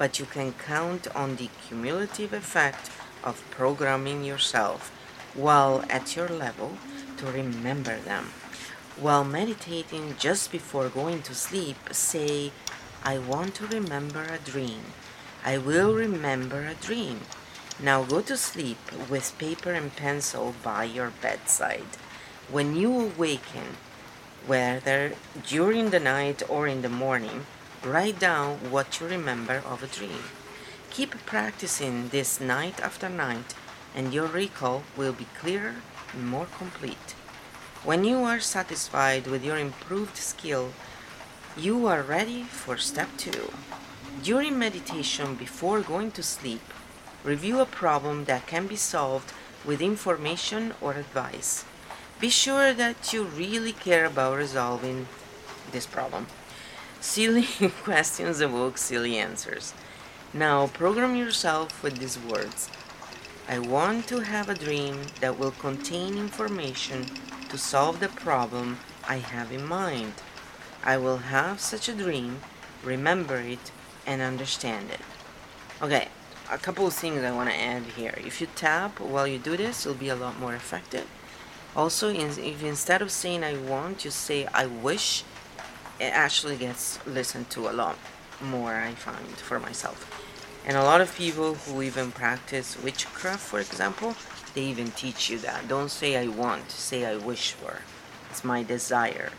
but 0.00 0.18
you 0.18 0.24
can 0.24 0.54
count 0.54 1.06
on 1.14 1.36
the 1.36 1.50
cumulative 1.68 2.32
effect 2.32 2.90
of 3.22 3.44
programming 3.50 4.24
yourself 4.24 4.90
while 5.34 5.84
at 5.90 6.16
your 6.16 6.26
level 6.26 6.72
to 7.20 7.32
remember 7.32 7.96
them. 8.00 8.26
While 8.98 9.24
meditating 9.24 10.16
just 10.18 10.52
before 10.52 10.88
going 10.88 11.22
to 11.22 11.34
sleep, 11.34 11.76
say, 11.92 12.52
I 13.02 13.18
want 13.18 13.54
to 13.54 13.66
remember 13.66 14.24
a 14.24 14.38
dream. 14.38 14.92
I 15.44 15.56
will 15.56 15.94
remember 15.94 16.66
a 16.66 16.74
dream. 16.74 17.20
Now 17.80 18.02
go 18.04 18.20
to 18.20 18.36
sleep 18.36 18.78
with 19.08 19.38
paper 19.38 19.72
and 19.72 19.94
pencil 19.96 20.54
by 20.62 20.84
your 20.84 21.12
bedside. 21.22 21.96
When 22.50 22.76
you 22.76 22.90
awaken, 23.00 23.78
whether 24.46 25.12
during 25.46 25.90
the 25.90 26.00
night 26.00 26.42
or 26.48 26.66
in 26.66 26.82
the 26.82 26.90
morning, 26.90 27.46
Write 27.82 28.18
down 28.18 28.70
what 28.70 29.00
you 29.00 29.06
remember 29.06 29.62
of 29.66 29.82
a 29.82 29.86
dream. 29.86 30.24
Keep 30.90 31.24
practicing 31.24 32.10
this 32.10 32.38
night 32.38 32.78
after 32.78 33.08
night, 33.08 33.54
and 33.94 34.12
your 34.12 34.26
recall 34.26 34.82
will 34.98 35.14
be 35.14 35.26
clearer 35.40 35.76
and 36.12 36.28
more 36.28 36.46
complete. 36.58 37.14
When 37.84 38.04
you 38.04 38.18
are 38.24 38.40
satisfied 38.40 39.26
with 39.26 39.44
your 39.44 39.58
improved 39.58 40.16
skill, 40.16 40.72
you 41.56 41.86
are 41.86 42.02
ready 42.02 42.42
for 42.42 42.76
step 42.76 43.08
two. 43.16 43.52
During 44.22 44.58
meditation 44.58 45.34
before 45.34 45.80
going 45.80 46.10
to 46.12 46.22
sleep, 46.22 46.62
review 47.24 47.60
a 47.60 47.66
problem 47.66 48.26
that 48.26 48.46
can 48.46 48.66
be 48.66 48.76
solved 48.76 49.32
with 49.64 49.80
information 49.80 50.74
or 50.80 50.94
advice. 50.94 51.64
Be 52.20 52.28
sure 52.28 52.74
that 52.74 53.12
you 53.12 53.24
really 53.24 53.72
care 53.72 54.04
about 54.04 54.36
resolving 54.36 55.08
this 55.72 55.86
problem. 55.86 56.26
Silly 57.00 57.46
questions 57.82 58.40
evoke 58.40 58.76
silly 58.76 59.16
answers. 59.16 59.72
Now 60.34 60.66
program 60.66 61.16
yourself 61.16 61.82
with 61.82 61.98
these 61.98 62.18
words. 62.18 62.68
I 63.50 63.58
want 63.58 64.06
to 64.06 64.20
have 64.20 64.48
a 64.48 64.54
dream 64.54 65.06
that 65.20 65.36
will 65.36 65.50
contain 65.50 66.16
information 66.16 67.06
to 67.48 67.58
solve 67.58 67.98
the 67.98 68.08
problem 68.08 68.78
I 69.08 69.16
have 69.16 69.50
in 69.50 69.66
mind. 69.66 70.12
I 70.84 70.98
will 70.98 71.16
have 71.16 71.58
such 71.58 71.88
a 71.88 71.92
dream, 71.92 72.42
remember 72.84 73.38
it, 73.38 73.72
and 74.06 74.22
understand 74.22 74.90
it. 74.90 75.00
Okay, 75.82 76.06
a 76.48 76.58
couple 76.58 76.86
of 76.86 76.94
things 76.94 77.24
I 77.24 77.32
want 77.32 77.50
to 77.50 77.56
add 77.56 77.82
here. 77.96 78.14
If 78.18 78.40
you 78.40 78.46
tap 78.54 79.00
while 79.00 79.26
you 79.26 79.38
do 79.38 79.56
this, 79.56 79.84
it'll 79.84 79.98
be 79.98 80.10
a 80.10 80.14
lot 80.14 80.38
more 80.38 80.54
effective. 80.54 81.08
Also, 81.74 82.08
if 82.08 82.62
instead 82.62 83.02
of 83.02 83.10
saying 83.10 83.42
I 83.42 83.56
want, 83.56 84.04
you 84.04 84.12
say 84.12 84.46
I 84.54 84.66
wish, 84.66 85.24
it 85.98 86.12
actually 86.12 86.56
gets 86.56 87.04
listened 87.04 87.50
to 87.50 87.68
a 87.68 87.72
lot 87.72 87.98
more 88.40 88.76
I 88.76 88.92
find 88.92 89.26
for 89.38 89.58
myself. 89.58 90.19
And 90.66 90.76
a 90.76 90.84
lot 90.84 91.00
of 91.00 91.14
people 91.16 91.54
who 91.54 91.82
even 91.82 92.12
practice 92.12 92.80
witchcraft, 92.82 93.40
for 93.40 93.60
example, 93.60 94.14
they 94.54 94.62
even 94.62 94.90
teach 94.90 95.30
you 95.30 95.38
that. 95.38 95.68
Don't 95.68 95.90
say 95.90 96.16
I 96.16 96.26
want, 96.28 96.70
say 96.70 97.06
I 97.06 97.16
wish 97.16 97.52
for. 97.52 97.78
It's 98.30 98.44
my 98.44 98.62
desire. 98.62 99.30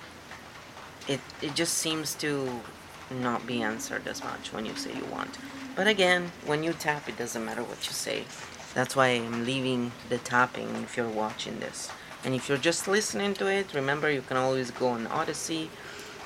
It 1.08 1.22
it 1.42 1.56
just 1.56 1.76
seems 1.76 2.16
to 2.16 2.62
not 3.10 3.46
be 3.46 3.62
answered 3.62 4.08
as 4.08 4.24
much 4.24 4.54
when 4.54 4.66
you 4.66 4.76
say 4.76 4.94
you 4.96 5.06
want. 5.06 5.38
But 5.76 5.88
again, 5.88 6.32
when 6.46 6.64
you 6.64 6.74
tap, 6.74 7.08
it 7.10 7.18
doesn't 7.18 7.46
matter 7.46 7.64
what 7.64 7.86
you 7.88 7.94
say. 7.94 8.26
That's 8.74 8.96
why 8.96 9.08
I'm 9.08 9.46
leaving 9.46 9.92
the 10.10 10.18
tapping 10.18 10.76
if 10.84 10.96
you're 10.96 11.10
watching 11.10 11.60
this. 11.60 11.90
And 12.24 12.34
if 12.34 12.48
you're 12.48 12.58
just 12.58 12.88
listening 12.88 13.34
to 13.36 13.48
it, 13.48 13.74
remember 13.74 14.10
you 14.10 14.22
can 14.22 14.38
always 14.38 14.72
go 14.72 14.90
on 14.90 15.08
Odysee 15.08 15.70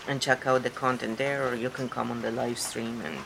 and 0.07 0.21
check 0.21 0.45
out 0.45 0.63
the 0.63 0.69
content 0.69 1.17
there 1.17 1.47
or 1.47 1.55
you 1.55 1.69
can 1.69 1.89
come 1.89 2.11
on 2.11 2.21
the 2.21 2.31
live 2.31 2.59
stream 2.59 3.01
and 3.03 3.17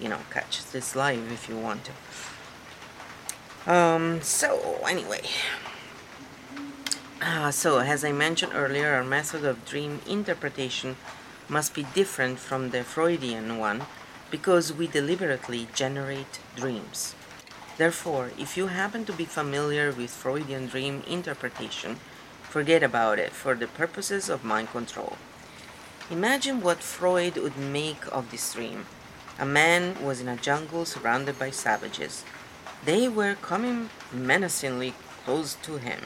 you 0.00 0.08
know 0.08 0.20
catch 0.30 0.64
this 0.72 0.94
live 0.96 1.30
if 1.32 1.48
you 1.48 1.56
want 1.56 1.82
to 1.84 3.72
um 3.72 4.20
so 4.22 4.80
anyway 4.88 5.22
Uh, 7.20 7.50
so, 7.50 7.78
as 7.78 8.04
I 8.04 8.12
mentioned 8.12 8.52
earlier, 8.54 8.94
our 8.94 9.04
method 9.04 9.44
of 9.44 9.64
dream 9.64 10.00
interpretation 10.06 10.96
must 11.48 11.74
be 11.74 11.82
different 11.94 12.38
from 12.38 12.70
the 12.70 12.84
Freudian 12.84 13.58
one 13.58 13.86
because 14.30 14.72
we 14.72 14.86
deliberately 14.86 15.66
generate 15.74 16.38
dreams. 16.54 17.14
Therefore, 17.76 18.30
if 18.38 18.56
you 18.56 18.68
happen 18.68 19.04
to 19.04 19.12
be 19.12 19.24
familiar 19.24 19.90
with 19.90 20.10
Freudian 20.10 20.66
dream 20.66 21.02
interpretation, 21.08 21.98
forget 22.42 22.82
about 22.82 23.18
it 23.18 23.32
for 23.32 23.54
the 23.54 23.66
purposes 23.66 24.28
of 24.28 24.44
mind 24.44 24.70
control. 24.70 25.16
Imagine 26.10 26.60
what 26.60 26.82
Freud 26.82 27.36
would 27.36 27.56
make 27.56 28.04
of 28.12 28.30
this 28.30 28.54
dream. 28.54 28.86
A 29.38 29.46
man 29.46 30.02
was 30.04 30.20
in 30.20 30.28
a 30.28 30.36
jungle 30.36 30.84
surrounded 30.84 31.38
by 31.38 31.50
savages. 31.50 32.24
They 32.84 33.08
were 33.08 33.34
coming 33.34 33.90
menacingly 34.12 34.94
close 35.24 35.54
to 35.62 35.76
him 35.76 36.00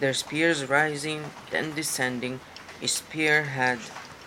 their 0.00 0.12
spears 0.12 0.64
rising, 0.64 1.24
then 1.50 1.74
descending. 1.74 2.40
His 2.80 2.92
spear 2.92 3.44
had 3.44 3.78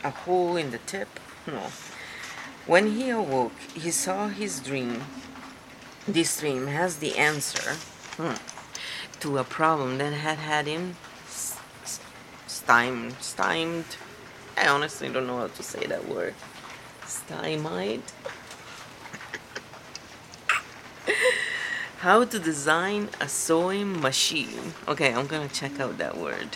a 0.03 0.09
hole 0.09 0.55
in 0.55 0.71
the 0.71 0.77
tip. 0.79 1.19
No. 1.45 1.71
When 2.65 2.93
he 2.93 3.09
awoke, 3.09 3.59
he 3.73 3.91
saw 3.91 4.27
his 4.27 4.59
dream. 4.59 5.03
This 6.07 6.39
dream 6.39 6.67
has 6.67 6.97
the 6.97 7.17
answer 7.17 7.73
hmm, 8.17 8.35
to 9.19 9.37
a 9.37 9.43
problem 9.43 9.97
that 9.97 10.13
had 10.13 10.37
had 10.37 10.67
him 10.67 10.95
stymied. 12.47 13.21
Stymied. 13.21 13.85
I 14.57 14.67
honestly 14.67 15.09
don't 15.09 15.27
know 15.27 15.39
how 15.39 15.47
to 15.47 15.63
say 15.63 15.85
that 15.85 16.07
word. 16.07 16.33
Stymied. 17.05 18.03
How 22.07 22.23
to 22.23 22.39
design 22.39 23.11
a 23.19 23.27
sewing 23.27 23.99
machine. 23.99 24.71
Okay, 24.87 25.13
I'm 25.13 25.27
gonna 25.27 25.49
check 25.49 25.81
out 25.81 25.97
that 25.97 26.15
word. 26.15 26.55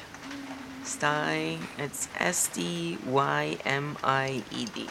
Sty, 0.86 1.58
it's 1.78 2.08
S 2.18 2.48
T 2.48 2.98
Y 3.06 3.58
M 3.66 3.98
I 4.02 4.44
E 4.50 4.66
D. 4.74 4.88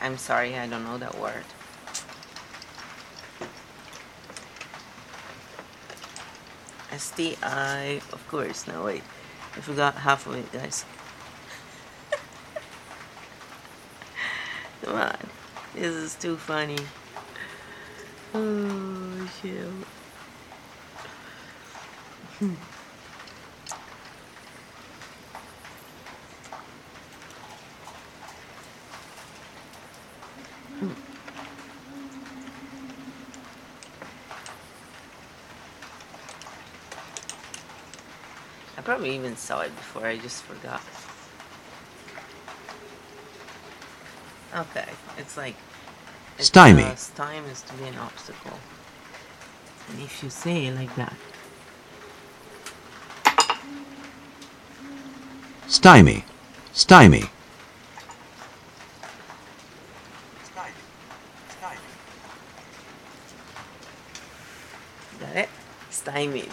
I'm 0.00 0.18
sorry, 0.18 0.58
I 0.58 0.66
don't 0.66 0.82
know 0.82 0.98
that 0.98 1.16
word. 1.16 1.44
S 6.90 7.12
T 7.12 7.36
I, 7.40 8.00
of 8.10 8.26
course. 8.28 8.66
No, 8.66 8.82
wait. 8.82 9.04
I 9.56 9.60
forgot 9.60 9.94
half 9.94 10.26
of 10.26 10.34
it, 10.34 10.50
guys. 10.50 10.84
Come 14.82 14.96
on. 14.96 15.16
This 15.72 15.94
is 15.94 16.16
too 16.16 16.36
funny. 16.36 16.78
Oh. 18.36 19.13
Shit. 19.24 19.66
Hmm. 22.38 22.54
I 38.76 38.82
probably 38.82 39.14
even 39.14 39.36
saw 39.36 39.60
it 39.62 39.74
before, 39.76 40.06
I 40.06 40.18
just 40.18 40.42
forgot. 40.42 40.82
Okay, 44.54 44.88
it's 45.16 45.36
like 45.36 45.56
it's, 46.36 46.48
Stymie. 46.48 46.82
Uh, 46.82 46.94
stymie 46.96 47.48
is 47.48 47.62
to 47.62 47.74
be 47.74 47.84
an 47.84 47.96
obstacle. 47.96 48.58
And 49.90 50.00
if 50.00 50.22
you 50.22 50.30
say 50.30 50.66
it 50.66 50.74
like 50.74 50.94
that. 50.96 51.14
Stymie. 55.66 56.24
Stymie. 56.72 57.24
Got 65.20 65.36
it? 65.36 65.48
Stymied. 65.90 66.48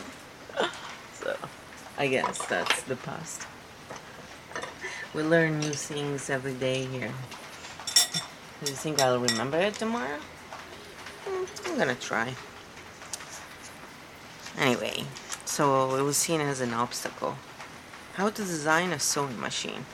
so, 1.14 1.36
I 1.98 2.08
guess 2.08 2.46
that's 2.46 2.84
the 2.84 2.96
past. 2.96 3.48
We 5.14 5.24
learn 5.24 5.60
new 5.60 5.74
things 5.74 6.30
every 6.30 6.54
day 6.54 6.86
here. 6.86 7.12
Do 8.64 8.72
you 8.72 8.78
think 8.78 9.02
I'll 9.02 9.20
remember 9.20 9.58
it 9.58 9.74
tomorrow? 9.74 10.20
Hmm, 11.26 11.46
I'm 11.68 11.78
gonna 11.78 11.96
try. 11.96 12.34
Anyway, 14.58 15.06
so 15.46 15.96
it 15.96 16.02
was 16.02 16.18
seen 16.18 16.42
as 16.42 16.62
an 16.62 16.74
obstacle. 16.74 17.38
How 18.16 18.30
to 18.30 18.44
design 18.44 18.92
a 18.92 19.00
sewing 19.00 19.40
machine. 19.40 19.86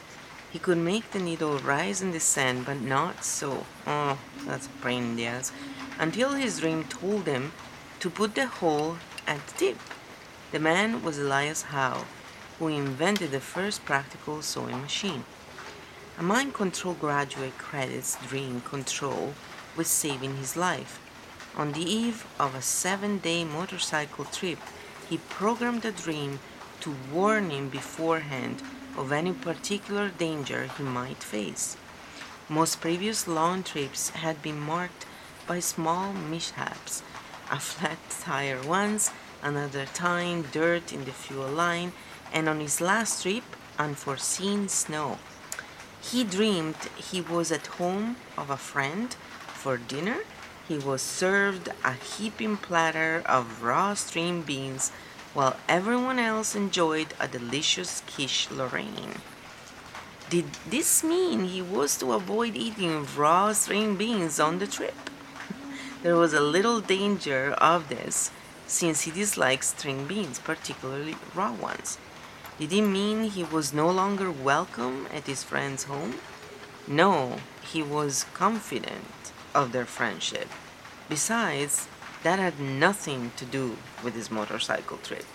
He 0.52 0.60
could 0.60 0.78
make 0.78 1.12
the 1.12 1.20
needle 1.20 1.60
rise 1.60 2.02
and 2.02 2.12
descend, 2.12 2.66
but 2.66 2.82
not 2.82 3.24
so. 3.24 3.66
Oh, 3.86 4.18
that's 4.46 4.68
a 4.68 4.84
pain 4.84 5.04
in 5.04 5.16
the 5.16 5.26
ass. 5.26 5.52
Until 6.00 6.34
his 6.34 6.60
dream 6.60 6.84
told 6.86 7.28
him 7.28 7.52
to 8.00 8.10
put 8.10 8.36
the 8.36 8.48
hole 8.48 8.98
at 9.28 9.46
the 9.48 9.54
tip. 9.58 9.78
The 10.52 10.60
man 10.60 11.04
was 11.04 11.20
Elias 11.20 11.64
Howe, 11.64 12.06
who 12.58 12.70
invented 12.70 13.32
the 13.32 13.40
first 13.40 13.86
practical 13.86 14.42
sewing 14.42 14.82
machine. 14.82 15.26
A 16.18 16.24
mind 16.24 16.54
control 16.54 16.96
graduate 16.96 17.58
credits 17.58 18.18
dream 18.28 18.62
control 18.62 19.34
with 19.76 19.88
saving 19.88 20.38
his 20.38 20.56
life. 20.58 21.00
On 21.58 21.72
the 21.72 21.82
eve 21.82 22.28
of 22.40 22.54
a 22.54 22.62
seven 22.62 23.18
day 23.18 23.44
motorcycle 23.44 24.26
trip, 24.26 24.60
he 25.10 25.18
programmed 25.18 25.82
the 25.82 25.92
dream 25.92 26.40
to 26.82 26.96
warn 27.12 27.50
him 27.50 27.70
beforehand 27.70 28.62
of 28.96 29.12
any 29.12 29.34
particular 29.34 30.10
danger 30.10 30.70
he 30.78 30.84
might 30.84 31.24
face. 31.24 31.76
Most 32.48 32.80
previous 32.80 33.28
long 33.28 33.64
trips 33.64 34.12
had 34.12 34.44
been 34.44 34.60
marked 34.60 35.08
by 35.48 35.60
small 35.60 36.14
mishaps 36.14 37.02
a 37.50 37.60
flat 37.70 37.98
tire 38.22 38.62
once, 38.62 39.10
another 39.42 39.86
time 39.86 40.44
dirt 40.52 40.94
in 40.94 41.06
the 41.06 41.12
fuel 41.12 41.50
line, 41.50 41.92
and 42.32 42.48
on 42.48 42.60
his 42.60 42.82
last 42.82 43.24
trip, 43.24 43.44
unforeseen 43.80 44.68
snow. 44.68 45.18
He 46.02 46.24
dreamed 46.24 46.76
he 46.96 47.20
was 47.20 47.52
at 47.52 47.68
home 47.82 48.18
of 48.38 48.52
a 48.52 48.58
friend 48.58 49.16
for 49.56 49.78
dinner. 49.78 50.20
He 50.68 50.78
was 50.78 51.02
served 51.02 51.70
a 51.86 51.94
heaping 51.94 52.58
platter 52.58 53.24
of 53.26 53.64
raw 53.64 53.94
string 53.94 54.42
beans 54.42 54.92
while 55.34 55.56
everyone 55.70 56.20
else 56.20 56.56
enjoyed 56.56 57.14
a 57.22 57.28
delicious 57.30 58.04
quiche 58.06 58.52
Lorraine. 58.52 59.22
Did 60.30 60.46
this 60.70 61.06
mean 61.06 61.46
he 61.46 61.62
was 61.62 61.98
to 62.00 62.12
avoid 62.12 62.58
eating 62.58 63.08
raw 63.16 63.54
string 63.54 63.96
beans 63.96 64.42
on 64.42 64.60
the 64.60 64.68
trip? 64.68 65.10
there 66.04 66.18
was 66.18 66.34
a 66.34 66.42
little 66.42 66.82
danger 66.82 67.54
of 67.60 67.88
this, 67.88 68.30
since 68.68 69.04
he 69.04 69.12
disliked 69.12 69.64
string 69.64 70.06
beans, 70.06 70.38
particularly 70.38 71.16
raw 71.34 71.54
ones. 71.54 71.98
Did 72.60 72.74
it 72.74 72.82
mean 72.82 73.30
he 73.30 73.44
was 73.46 73.72
no 73.72 73.90
longer 73.90 74.30
welcome 74.30 75.08
at 75.14 75.28
his 75.28 75.44
friend's 75.44 75.86
home? 75.86 76.16
No, 76.88 77.38
he 77.62 77.82
was 77.82 78.26
confident 78.34 79.32
of 79.58 79.72
their 79.72 79.86
friendship. 79.86 80.48
Besides, 81.10 81.88
that 82.24 82.40
had 82.40 82.60
nothing 82.60 83.32
to 83.38 83.46
do 83.46 83.78
with 84.04 84.14
his 84.14 84.30
motorcycle 84.30 84.98
trip. 84.98 85.26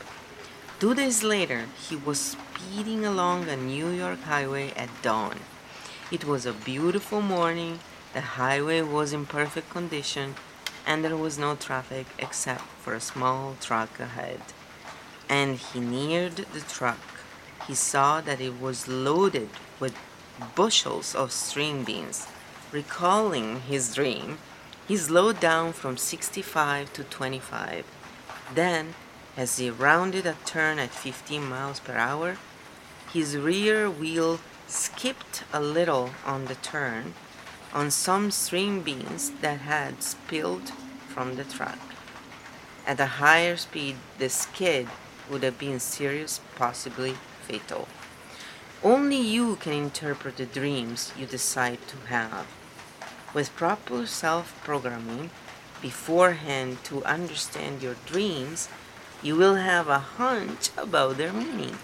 Two 0.81 0.95
days 0.95 1.23
later, 1.23 1.67
he 1.89 1.97
was 1.97 2.37
speeding 2.37 3.05
along 3.05 3.49
a 3.49 3.57
New 3.57 3.89
York 3.89 4.23
highway 4.23 4.73
at 4.77 4.91
dawn. 5.03 5.41
It 6.11 6.25
was 6.25 6.47
a 6.47 6.53
beautiful 6.53 7.21
morning, 7.21 7.81
the 8.15 8.39
highway 8.41 8.81
was 8.83 9.13
in 9.13 9.27
perfect 9.27 9.71
condition, 9.71 10.37
and 10.87 11.05
there 11.05 11.17
was 11.17 11.39
no 11.39 11.55
traffic 11.55 12.07
except 12.19 12.65
for 12.83 12.95
a 12.95 13.09
small 13.13 13.57
truck 13.61 13.99
ahead. 13.99 14.41
And 15.29 15.59
he 15.59 15.81
neared 15.81 16.37
the 16.55 16.61
truck 16.61 17.13
he 17.67 17.75
saw 17.75 18.21
that 18.21 18.41
it 18.41 18.61
was 18.61 18.89
loaded 18.89 19.49
with 19.79 19.95
bushels 20.55 21.15
of 21.15 21.31
string 21.31 21.85
beans. 21.85 22.27
Recalling 22.73 23.61
his 23.61 23.95
dream, 23.95 24.39
he 24.89 24.97
slowed 24.97 25.41
down 25.41 25.75
from 25.75 25.99
65 25.99 26.91
to 26.95 27.05
25. 27.05 27.85
Then, 28.55 28.95
as 29.37 29.59
he 29.59 29.69
rounded 29.69 30.25
a 30.25 30.37
turn 30.47 30.79
at 30.79 30.89
15 30.89 31.45
miles 31.45 31.81
per 31.81 31.99
hour, 31.99 32.39
his 33.13 33.37
rear 33.37 33.91
wheel 33.91 34.41
skipped 34.69 35.45
a 35.53 35.61
little 35.61 36.13
on 36.25 36.47
the 36.47 36.55
turn 36.55 37.13
on 37.75 37.91
some 37.91 38.31
string 38.31 38.81
beans 38.81 39.33
that 39.43 39.61
had 39.61 40.03
spilled 40.03 40.71
from 41.09 41.37
the 41.37 41.45
truck. 41.45 41.79
At 42.87 43.01
a 43.01 43.21
higher 43.21 43.59
speed, 43.59 43.97
the 44.17 44.31
skid 44.31 44.89
would 45.31 45.43
have 45.43 45.59
been 45.59 45.79
serious, 45.79 46.41
possibly 46.57 47.17
fatal. 47.43 47.87
Only 48.83 49.21
you 49.21 49.57
can 49.57 49.75
interpret 49.75 50.39
the 50.39 50.47
dreams 50.47 51.13
you 51.19 51.27
decide 51.27 51.87
to 51.89 51.97
have. 52.09 52.47
With 53.35 53.57
proper 53.57 54.07
self 54.07 54.55
programming 54.63 55.31
beforehand 55.81 56.85
to 56.85 57.03
understand 57.05 57.83
your 57.83 57.97
dreams, 58.05 58.69
you 59.23 59.37
will 59.37 59.55
have 59.55 59.89
a 59.89 59.99
hunch 59.99 60.69
about 60.77 61.17
their 61.17 61.33
meaning. 61.33 61.79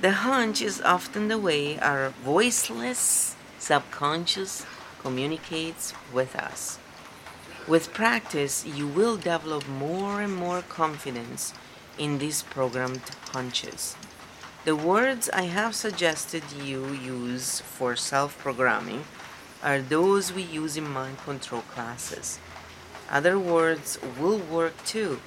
The 0.00 0.12
hunch 0.12 0.62
is 0.62 0.80
often 0.80 1.28
the 1.28 1.38
way 1.38 1.78
our 1.80 2.10
voiceless 2.10 3.34
subconscious 3.58 4.64
communicates 5.00 5.92
with 6.12 6.36
us. 6.36 6.78
With 7.66 7.92
practice, 7.92 8.64
you 8.64 8.86
will 8.86 9.16
develop 9.16 9.66
more 9.66 10.20
and 10.20 10.36
more 10.36 10.62
confidence 10.62 11.52
in 11.98 12.18
these 12.18 12.42
programmed 12.42 13.10
hunches. 13.32 13.96
The 14.64 14.76
words 14.76 15.28
I 15.30 15.42
have 15.42 15.74
suggested 15.74 16.44
you 16.62 16.92
use 16.92 17.60
for 17.60 17.96
self 17.96 18.38
programming 18.38 19.04
are 19.64 19.80
those 19.80 20.32
we 20.32 20.42
use 20.42 20.76
in 20.76 20.88
mind 20.88 21.18
control 21.24 21.62
classes. 21.62 22.38
Other 23.10 23.38
words 23.38 23.98
will 24.20 24.38
work 24.38 24.84
too, 24.84 25.20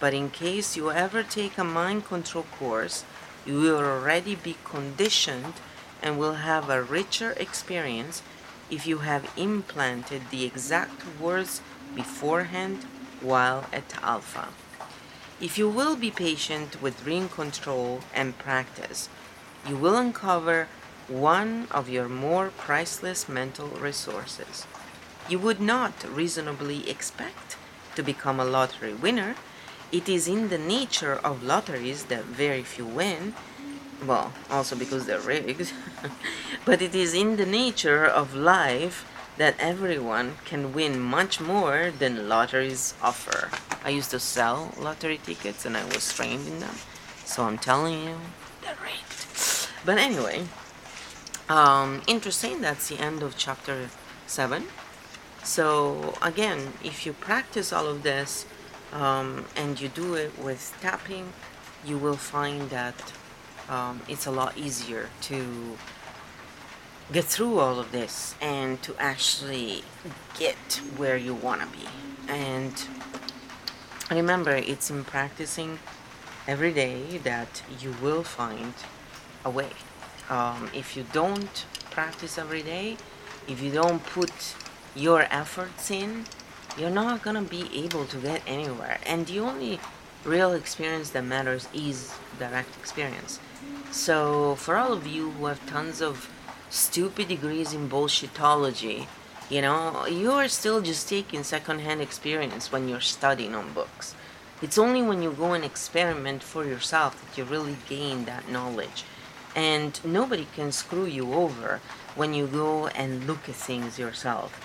but 0.00 0.12
in 0.12 0.28
case 0.30 0.76
you 0.76 0.90
ever 0.90 1.22
take 1.22 1.56
a 1.56 1.64
mind 1.64 2.04
control 2.04 2.44
course, 2.58 3.04
you 3.46 3.60
will 3.60 3.78
already 3.78 4.34
be 4.34 4.56
conditioned 4.64 5.54
and 6.02 6.18
will 6.18 6.34
have 6.34 6.68
a 6.68 6.82
richer 6.82 7.32
experience 7.38 8.22
if 8.68 8.86
you 8.86 8.98
have 8.98 9.32
implanted 9.36 10.22
the 10.30 10.44
exact 10.44 11.02
words 11.20 11.60
beforehand 11.94 12.84
while 13.20 13.66
at 13.72 14.02
alpha. 14.02 14.48
If 15.40 15.58
you 15.58 15.68
will 15.68 15.96
be 15.96 16.10
patient 16.10 16.82
with 16.82 17.04
dream 17.04 17.28
control 17.28 18.00
and 18.12 18.38
practice, 18.38 19.08
you 19.68 19.76
will 19.76 19.96
uncover 19.96 20.68
one 21.08 21.68
of 21.70 21.88
your 21.88 22.08
more 22.08 22.50
priceless 22.56 23.28
mental 23.28 23.68
resources. 23.68 24.66
You 25.28 25.38
would 25.38 25.60
not 25.60 26.04
reasonably 26.08 26.88
expect 26.88 27.56
to 27.94 28.02
become 28.02 28.40
a 28.40 28.44
lottery 28.44 28.94
winner. 28.94 29.36
It 29.92 30.08
is 30.08 30.28
in 30.28 30.48
the 30.48 30.58
nature 30.58 31.14
of 31.14 31.42
lotteries 31.42 32.04
that 32.04 32.24
very 32.24 32.62
few 32.62 32.86
win, 32.86 33.34
well, 34.04 34.32
also 34.50 34.76
because 34.76 35.06
they're 35.06 35.20
rigged, 35.20 35.72
but 36.64 36.82
it 36.82 36.94
is 36.94 37.14
in 37.14 37.36
the 37.36 37.46
nature 37.46 38.04
of 38.04 38.34
life 38.34 39.06
that 39.36 39.54
everyone 39.58 40.36
can 40.44 40.72
win 40.72 40.98
much 40.98 41.40
more 41.40 41.92
than 41.98 42.28
lotteries 42.28 42.94
offer. 43.02 43.50
I 43.84 43.90
used 43.90 44.10
to 44.10 44.18
sell 44.18 44.72
lottery 44.78 45.18
tickets 45.18 45.64
and 45.64 45.76
I 45.76 45.84
was 45.84 46.12
trained 46.12 46.46
in 46.46 46.60
them, 46.60 46.74
so 47.24 47.44
I'm 47.44 47.58
telling 47.58 48.02
you, 48.04 48.16
they're 48.62 48.76
rigged. 48.82 49.68
But 49.84 49.98
anyway, 49.98 50.46
um, 51.48 52.02
interesting, 52.06 52.60
that's 52.60 52.88
the 52.88 52.98
end 52.98 53.22
of 53.22 53.36
chapter 53.36 53.88
7. 54.26 54.64
So, 55.44 56.14
again, 56.20 56.72
if 56.82 57.06
you 57.06 57.12
practice 57.12 57.72
all 57.72 57.86
of 57.86 58.02
this 58.02 58.46
um, 58.92 59.44
and 59.54 59.80
you 59.80 59.88
do 59.88 60.14
it 60.14 60.36
with 60.38 60.76
tapping, 60.80 61.32
you 61.84 61.98
will 61.98 62.16
find 62.16 62.68
that 62.70 63.12
um, 63.68 64.00
it's 64.08 64.26
a 64.26 64.30
lot 64.30 64.58
easier 64.58 65.08
to 65.22 65.76
get 67.12 67.24
through 67.24 67.60
all 67.60 67.78
of 67.78 67.92
this 67.92 68.34
and 68.40 68.82
to 68.82 68.94
actually 68.98 69.84
get 70.38 70.80
where 70.96 71.16
you 71.16 71.34
want 71.34 71.60
to 71.60 71.66
be. 71.68 71.86
And 72.28 72.74
remember, 74.10 74.50
it's 74.50 74.90
in 74.90 75.04
practicing 75.04 75.78
every 76.48 76.72
day 76.72 77.18
that 77.18 77.62
you 77.80 77.94
will 78.02 78.24
find 78.24 78.74
a 79.44 79.50
way. 79.50 79.70
Um, 80.28 80.70
if 80.74 80.96
you 80.96 81.04
don't 81.12 81.66
practice 81.90 82.38
every 82.38 82.62
day, 82.62 82.96
if 83.48 83.62
you 83.62 83.70
don't 83.70 84.04
put 84.04 84.32
your 84.94 85.22
efforts 85.30 85.90
in, 85.90 86.24
you're 86.76 86.90
not 86.90 87.22
gonna 87.22 87.42
be 87.42 87.70
able 87.74 88.04
to 88.06 88.18
get 88.18 88.42
anywhere. 88.46 88.98
And 89.06 89.26
the 89.26 89.40
only 89.40 89.80
real 90.24 90.52
experience 90.52 91.10
that 91.10 91.24
matters 91.24 91.68
is 91.72 92.12
direct 92.38 92.76
experience. 92.76 93.38
So, 93.90 94.56
for 94.56 94.76
all 94.76 94.92
of 94.92 95.06
you 95.06 95.30
who 95.30 95.46
have 95.46 95.64
tons 95.66 96.02
of 96.02 96.28
stupid 96.68 97.28
degrees 97.28 97.72
in 97.72 97.88
bullshitology, 97.88 99.06
you 99.48 99.62
know, 99.62 100.06
you 100.06 100.32
are 100.32 100.48
still 100.48 100.80
just 100.82 101.08
taking 101.08 101.44
secondhand 101.44 102.02
experience 102.02 102.72
when 102.72 102.88
you're 102.88 103.00
studying 103.00 103.54
on 103.54 103.72
books. 103.72 104.14
It's 104.60 104.76
only 104.76 105.02
when 105.02 105.22
you 105.22 105.30
go 105.30 105.52
and 105.52 105.64
experiment 105.64 106.42
for 106.42 106.64
yourself 106.64 107.14
that 107.22 107.38
you 107.38 107.44
really 107.44 107.76
gain 107.88 108.24
that 108.24 108.50
knowledge. 108.50 109.04
And 109.56 109.98
nobody 110.04 110.46
can 110.54 110.70
screw 110.70 111.06
you 111.06 111.32
over 111.32 111.80
when 112.14 112.34
you 112.34 112.46
go 112.46 112.86
and 112.88 113.26
look 113.26 113.48
at 113.48 113.56
things 113.56 113.98
yourself. 113.98 114.60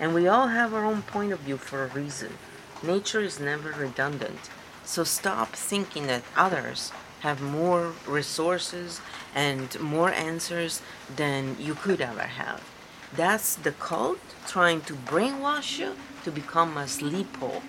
And 0.00 0.14
we 0.14 0.28
all 0.28 0.48
have 0.48 0.72
our 0.72 0.84
own 0.84 1.02
point 1.02 1.32
of 1.32 1.40
view 1.40 1.58
for 1.58 1.84
a 1.84 1.88
reason. 1.88 2.38
Nature 2.82 3.20
is 3.20 3.40
never 3.40 3.70
redundant. 3.72 4.48
So 4.84 5.04
stop 5.04 5.50
thinking 5.54 6.06
that 6.06 6.22
others 6.36 6.92
have 7.20 7.42
more 7.42 7.92
resources 8.06 9.00
and 9.34 9.78
more 9.80 10.12
answers 10.12 10.80
than 11.16 11.56
you 11.58 11.74
could 11.74 12.00
ever 12.00 12.22
have. 12.22 12.62
That's 13.14 13.56
the 13.56 13.72
cult 13.72 14.20
trying 14.46 14.82
to 14.82 14.94
brainwash 14.94 15.78
you 15.78 15.96
to 16.24 16.30
become 16.30 16.76
a 16.76 16.84
sleepo. 16.84 17.62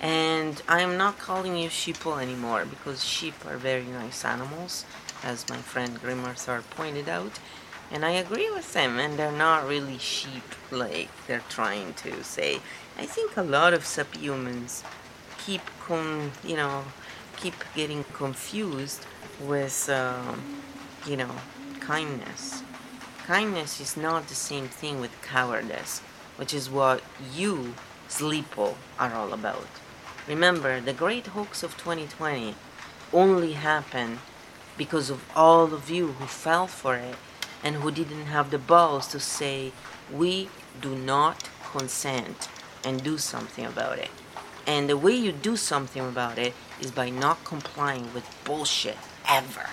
And 0.00 0.60
I'm 0.68 0.96
not 0.96 1.18
calling 1.18 1.56
you 1.56 1.68
sheeple 1.68 2.20
anymore 2.20 2.64
because 2.64 3.04
sheep 3.04 3.34
are 3.46 3.56
very 3.56 3.84
nice 3.84 4.24
animals, 4.24 4.84
as 5.22 5.48
my 5.48 5.56
friend 5.56 6.00
Grimarthar 6.00 6.62
pointed 6.70 7.08
out. 7.08 7.38
And 7.90 8.04
I 8.04 8.12
agree 8.12 8.50
with 8.50 8.72
them, 8.72 8.98
and 8.98 9.18
they're 9.18 9.30
not 9.30 9.68
really 9.68 9.98
sheep 9.98 10.54
like 10.70 11.10
they're 11.26 11.44
trying 11.50 11.94
to 11.94 12.24
say. 12.24 12.60
I 12.98 13.04
think 13.04 13.36
a 13.36 13.42
lot 13.42 13.74
of 13.74 13.84
subhumans 13.84 14.82
keep, 15.44 15.60
com- 15.80 16.32
you 16.42 16.56
know, 16.56 16.84
keep 17.36 17.54
getting 17.74 18.04
confused 18.14 19.04
with, 19.40 19.90
um, 19.90 20.42
you 21.06 21.16
know, 21.16 21.30
kindness. 21.80 22.62
Kindness 23.26 23.80
is 23.80 23.96
not 23.96 24.28
the 24.28 24.34
same 24.34 24.68
thing 24.68 25.00
with 25.00 25.20
cowardice, 25.22 26.00
which 26.36 26.54
is 26.54 26.70
what 26.70 27.02
you, 27.34 27.74
Sleepo, 28.08 28.74
are 28.98 29.12
all 29.12 29.32
about. 29.32 29.68
Remember, 30.26 30.80
the 30.80 30.92
great 30.92 31.28
hoax 31.28 31.62
of 31.62 31.76
2020 31.76 32.54
only 33.12 33.52
happened 33.52 34.18
because 34.82 35.10
of 35.10 35.22
all 35.36 35.72
of 35.72 35.88
you 35.88 36.08
who 36.08 36.26
fell 36.26 36.66
for 36.66 36.96
it 36.96 37.14
and 37.62 37.76
who 37.76 37.90
didn't 37.92 38.26
have 38.26 38.50
the 38.50 38.58
balls 38.58 39.06
to 39.06 39.20
say, 39.20 39.70
we 40.12 40.48
do 40.80 40.96
not 40.96 41.48
consent 41.70 42.48
and 42.84 43.04
do 43.04 43.16
something 43.16 43.64
about 43.64 43.96
it. 43.96 44.10
And 44.66 44.88
the 44.88 44.96
way 44.96 45.14
you 45.14 45.30
do 45.30 45.54
something 45.54 46.04
about 46.04 46.36
it 46.36 46.52
is 46.80 46.90
by 46.90 47.10
not 47.10 47.44
complying 47.44 48.12
with 48.12 48.36
bullshit 48.44 48.96
ever. 49.28 49.70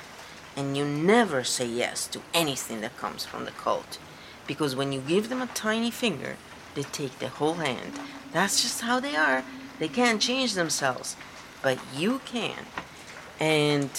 And 0.56 0.78
you 0.78 0.86
never 0.86 1.44
say 1.44 1.66
yes 1.66 2.06
to 2.10 2.22
anything 2.32 2.82
that 2.82 2.96
comes 2.96 3.26
from 3.26 3.46
the 3.46 3.52
cult. 3.64 3.98
Because 4.46 4.76
when 4.76 4.92
you 4.92 5.02
give 5.02 5.30
them 5.30 5.42
a 5.42 5.48
tiny 5.48 5.90
finger, 5.90 6.38
they 6.76 6.84
take 6.84 7.18
the 7.18 7.30
whole 7.30 7.56
hand. 7.56 7.94
That's 8.32 8.62
just 8.62 8.82
how 8.82 9.00
they 9.00 9.16
are. 9.16 9.44
They 9.80 9.88
can't 9.88 10.22
change 10.22 10.54
themselves. 10.54 11.16
But 11.64 11.80
you 11.98 12.22
can. 12.26 12.68
And 13.40 13.90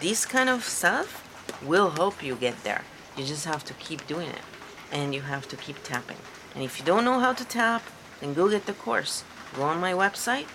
this 0.00 0.26
kind 0.26 0.48
of 0.48 0.64
stuff 0.64 1.20
will 1.62 1.90
help 1.90 2.22
you 2.22 2.36
get 2.36 2.62
there. 2.64 2.84
You 3.16 3.24
just 3.24 3.44
have 3.44 3.64
to 3.64 3.74
keep 3.74 4.06
doing 4.06 4.28
it. 4.28 4.40
And 4.90 5.14
you 5.14 5.20
have 5.22 5.46
to 5.48 5.56
keep 5.56 5.82
tapping. 5.82 6.18
And 6.54 6.62
if 6.62 6.78
you 6.78 6.84
don't 6.84 7.04
know 7.04 7.18
how 7.18 7.32
to 7.32 7.44
tap, 7.44 7.82
then 8.20 8.34
go 8.34 8.48
get 8.48 8.66
the 8.66 8.74
course. 8.74 9.24
Go 9.54 9.62
on 9.62 9.80
my 9.80 9.92
website, 9.92 10.46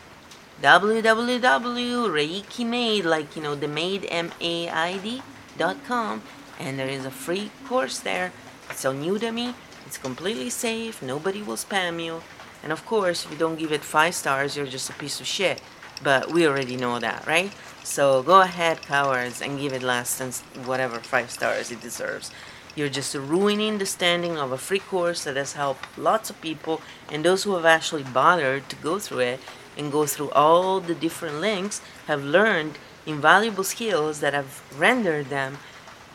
www.reikimaid, 0.61 3.03
like 3.03 3.35
you 3.35 3.41
know, 3.41 3.55
the 3.55 3.67
maid 3.67 4.05
M 4.09 4.31
A 4.41 4.69
I 4.69 4.97
D 4.97 5.21
dot 5.57 5.83
com, 5.85 6.23
and 6.59 6.79
there 6.79 6.87
is 6.87 7.05
a 7.05 7.11
free 7.11 7.51
course 7.67 7.99
there. 7.99 8.31
It's 8.69 8.85
on 8.85 9.03
Udemy. 9.03 9.53
It's 9.85 9.97
completely 9.97 10.49
safe. 10.49 11.01
Nobody 11.01 11.43
will 11.43 11.57
spam 11.57 12.01
you. 12.03 12.21
And 12.63 12.71
of 12.71 12.85
course, 12.85 13.25
if 13.25 13.31
you 13.31 13.37
don't 13.37 13.59
give 13.59 13.71
it 13.71 13.83
five 13.83 14.15
stars, 14.15 14.57
you're 14.57 14.65
just 14.65 14.89
a 14.89 14.93
piece 14.93 15.19
of 15.19 15.27
shit. 15.27 15.61
But 16.03 16.31
we 16.31 16.47
already 16.47 16.75
know 16.75 16.99
that, 16.99 17.25
right? 17.25 17.51
So 17.83 18.21
go 18.21 18.41
ahead, 18.41 18.81
cowards, 18.81 19.41
and 19.41 19.59
give 19.59 19.73
it 19.73 19.81
less 19.81 20.17
than 20.17 20.31
whatever 20.65 20.99
five 20.99 21.31
stars 21.31 21.71
it 21.71 21.81
deserves. 21.81 22.31
You're 22.75 22.89
just 22.89 23.15
ruining 23.15 23.79
the 23.79 23.85
standing 23.85 24.37
of 24.37 24.51
a 24.51 24.57
free 24.57 24.79
course 24.79 25.23
that 25.23 25.35
has 25.35 25.53
helped 25.53 25.97
lots 25.97 26.29
of 26.29 26.39
people, 26.41 26.81
and 27.11 27.25
those 27.25 27.43
who 27.43 27.55
have 27.55 27.65
actually 27.65 28.03
bothered 28.03 28.69
to 28.69 28.75
go 28.75 28.99
through 28.99 29.19
it 29.19 29.39
and 29.77 29.91
go 29.91 30.05
through 30.05 30.29
all 30.31 30.79
the 30.79 30.95
different 30.95 31.41
links 31.41 31.81
have 32.07 32.23
learned 32.23 32.77
invaluable 33.05 33.63
skills 33.63 34.19
that 34.19 34.33
have 34.33 34.61
rendered 34.77 35.27
them 35.27 35.57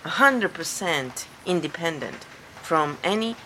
100% 0.05 1.27
independent 1.47 2.25
from 2.62 2.99
any 3.03 3.37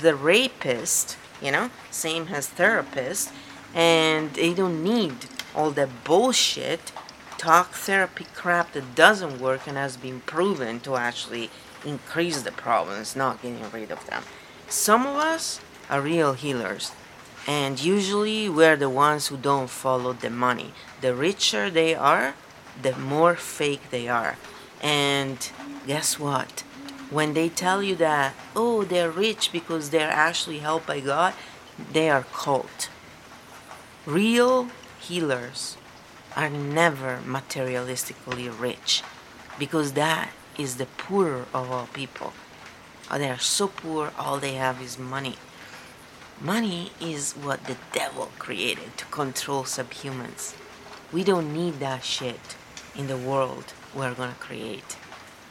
the 0.00 0.14
rapist 0.14 1.16
you 1.40 1.50
know 1.50 1.70
same 1.90 2.28
as 2.28 2.48
therapist 2.48 3.32
and 3.74 4.32
they 4.34 4.52
don't 4.54 4.82
need 4.82 5.12
all 5.54 5.70
that 5.70 6.04
bullshit 6.04 6.92
talk 7.38 7.72
therapy 7.72 8.26
crap 8.34 8.72
that 8.72 8.94
doesn't 8.94 9.40
work 9.40 9.66
and 9.66 9.76
has 9.76 9.96
been 9.96 10.20
proven 10.20 10.80
to 10.80 10.96
actually 10.96 11.50
increase 11.84 12.42
the 12.42 12.52
problems 12.52 13.14
not 13.16 13.42
getting 13.42 13.70
rid 13.70 13.90
of 13.90 14.04
them 14.06 14.22
some 14.68 15.06
of 15.06 15.16
us 15.16 15.60
are 15.90 16.00
real 16.00 16.32
healers 16.32 16.92
and 17.46 17.82
usually 17.82 18.48
we're 18.48 18.76
the 18.76 18.88
ones 18.88 19.26
who 19.26 19.36
don't 19.36 19.68
follow 19.68 20.14
the 20.14 20.30
money. 20.30 20.72
The 21.00 21.14
richer 21.14 21.68
they 21.68 21.94
are, 21.94 22.34
the 22.80 22.96
more 22.96 23.36
fake 23.36 23.90
they 23.90 24.08
are. 24.08 24.36
And 24.82 25.50
guess 25.86 26.18
what? 26.18 26.60
When 27.10 27.34
they 27.34 27.50
tell 27.50 27.82
you 27.82 27.96
that, 27.96 28.34
oh, 28.56 28.84
they're 28.84 29.10
rich 29.10 29.52
because 29.52 29.90
they're 29.90 30.10
actually 30.10 30.60
helped 30.60 30.86
by 30.86 31.00
God, 31.00 31.34
they 31.92 32.08
are 32.08 32.24
cult. 32.32 32.88
Real 34.06 34.68
healers 35.08 35.76
are 36.36 36.50
never 36.50 37.20
materialistically 37.24 38.48
rich 38.60 39.02
because 39.58 39.92
that 39.92 40.30
is 40.58 40.76
the 40.76 40.86
poorer 40.86 41.46
of 41.52 41.70
all 41.70 41.88
people. 41.92 42.32
Oh, 43.10 43.18
they 43.18 43.28
are 43.28 43.38
so 43.38 43.68
poor, 43.68 44.12
all 44.18 44.38
they 44.38 44.54
have 44.54 44.80
is 44.80 44.98
money. 44.98 45.36
Money 46.40 46.90
is 47.00 47.32
what 47.32 47.64
the 47.64 47.76
devil 47.92 48.30
created 48.38 48.96
to 48.96 49.04
control 49.06 49.64
subhumans. 49.64 50.54
We 51.12 51.22
don't 51.22 51.52
need 51.52 51.80
that 51.80 52.02
shit 52.02 52.56
in 52.96 53.06
the 53.06 53.16
world 53.16 53.72
we're 53.94 54.14
gonna 54.14 54.36
create. 54.40 54.96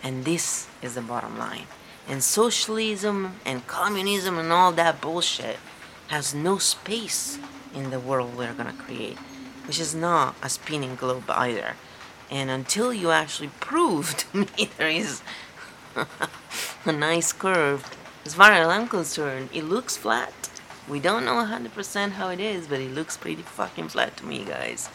And 0.01 0.25
this 0.25 0.67
is 0.81 0.95
the 0.95 1.01
bottom 1.01 1.37
line. 1.37 1.67
And 2.09 2.23
socialism 2.23 3.35
and 3.45 3.65
communism 3.65 4.37
and 4.37 4.51
all 4.51 4.71
that 4.73 4.99
bullshit 4.99 5.57
has 6.07 6.33
no 6.35 6.57
space 6.57 7.39
in 7.73 7.89
the 7.89 7.99
world 7.99 8.35
we're 8.35 8.53
gonna 8.53 8.73
create, 8.73 9.17
which 9.65 9.79
is 9.79 9.95
not 9.95 10.35
a 10.41 10.49
spinning 10.49 10.95
globe 10.95 11.29
either. 11.29 11.75
And 12.29 12.49
until 12.49 12.93
you 12.93 13.11
actually 13.11 13.49
prove 13.59 14.17
to 14.17 14.37
me 14.57 14.69
there 14.77 14.89
is 14.89 15.21
a 16.85 16.91
nice 16.91 17.31
curve, 17.33 17.89
as 18.25 18.35
far 18.35 18.51
as 18.51 18.67
I'm 18.67 18.87
concerned, 18.87 19.49
it 19.53 19.65
looks 19.65 19.97
flat. 19.97 20.33
We 20.87 20.99
don't 20.99 21.25
know 21.25 21.35
100% 21.35 22.11
how 22.11 22.29
it 22.29 22.39
is, 22.39 22.67
but 22.67 22.79
it 22.79 22.91
looks 22.91 23.17
pretty 23.17 23.41
fucking 23.41 23.89
flat 23.89 24.17
to 24.17 24.25
me, 24.25 24.43
guys. 24.45 24.89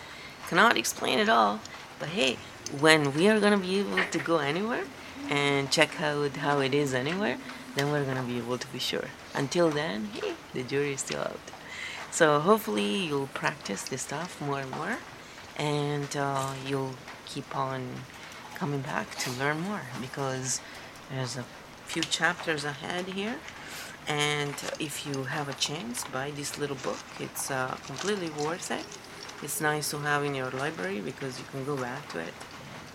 Cannot 0.49 0.77
explain 0.77 1.19
it 1.19 1.29
all, 1.29 1.61
but 1.99 2.09
hey, 2.11 2.39
when 2.81 3.15
we 3.15 3.29
are 3.29 3.41
gonna 3.41 3.59
be 3.59 3.81
able 3.81 4.03
to 4.11 4.19
go 4.19 4.39
anywhere 4.39 4.85
and 5.29 5.71
check 5.71 6.01
out 6.01 6.37
how 6.37 6.61
it 6.61 6.75
is 6.75 6.95
anywhere, 6.95 7.39
then 7.75 7.91
we're 7.91 8.05
gonna 8.05 8.23
be 8.23 8.39
able 8.39 8.59
to 8.59 8.67
be 8.69 8.79
sure. 8.79 9.09
Until 9.35 9.71
then, 9.71 10.11
hey, 10.15 10.35
the 10.53 10.63
jury 10.63 10.95
is 10.95 11.01
still 11.01 11.21
out. 11.21 11.41
So 12.11 12.41
hopefully 12.41 13.07
you'll 13.07 13.29
practice 13.29 13.83
this 13.83 14.03
stuff 14.03 14.41
more 14.41 14.61
and 14.61 14.71
more, 14.73 14.97
and 15.57 16.17
uh, 16.17 16.55
you'll 16.67 16.95
keep 17.27 17.55
on 17.57 17.87
coming 18.55 18.81
back 18.81 19.15
to 19.17 19.31
learn 19.33 19.61
more 19.61 19.83
because 20.01 20.61
there's 21.11 21.37
a 21.37 21.45
few 21.85 22.03
chapters 22.03 22.65
ahead 22.65 23.07
here. 23.07 23.37
And 24.09 24.55
if 24.81 25.07
you 25.07 25.25
have 25.25 25.49
a 25.49 25.53
chance, 25.55 26.05
buy 26.05 26.31
this 26.31 26.59
little 26.59 26.77
book. 26.77 26.99
It's 27.21 27.51
uh, 27.51 27.77
completely 27.87 28.31
worth 28.31 28.71
it. 28.71 28.87
It's 29.43 29.61
nice 29.61 29.91
to 29.91 29.99
have 29.99 30.25
in 30.25 30.35
your 30.35 30.51
library 30.51 31.01
because 31.01 31.39
you 31.39 31.45
can 31.51 31.65
go 31.65 31.77
back 31.77 32.09
to 32.13 32.19
it 32.19 32.35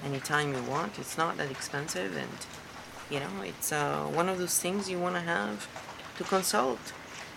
anytime 0.03 0.53
you 0.53 0.61
want. 0.63 0.99
It's 0.99 1.17
not 1.17 1.37
that 1.37 1.49
expensive, 1.51 2.17
and 2.17 2.37
you 3.09 3.19
know, 3.19 3.43
it's 3.43 3.71
uh, 3.71 4.03
one 4.05 4.27
of 4.27 4.37
those 4.39 4.59
things 4.59 4.89
you 4.89 4.99
want 4.99 5.15
to 5.15 5.21
have 5.21 5.67
to 6.17 6.23
consult. 6.23 6.79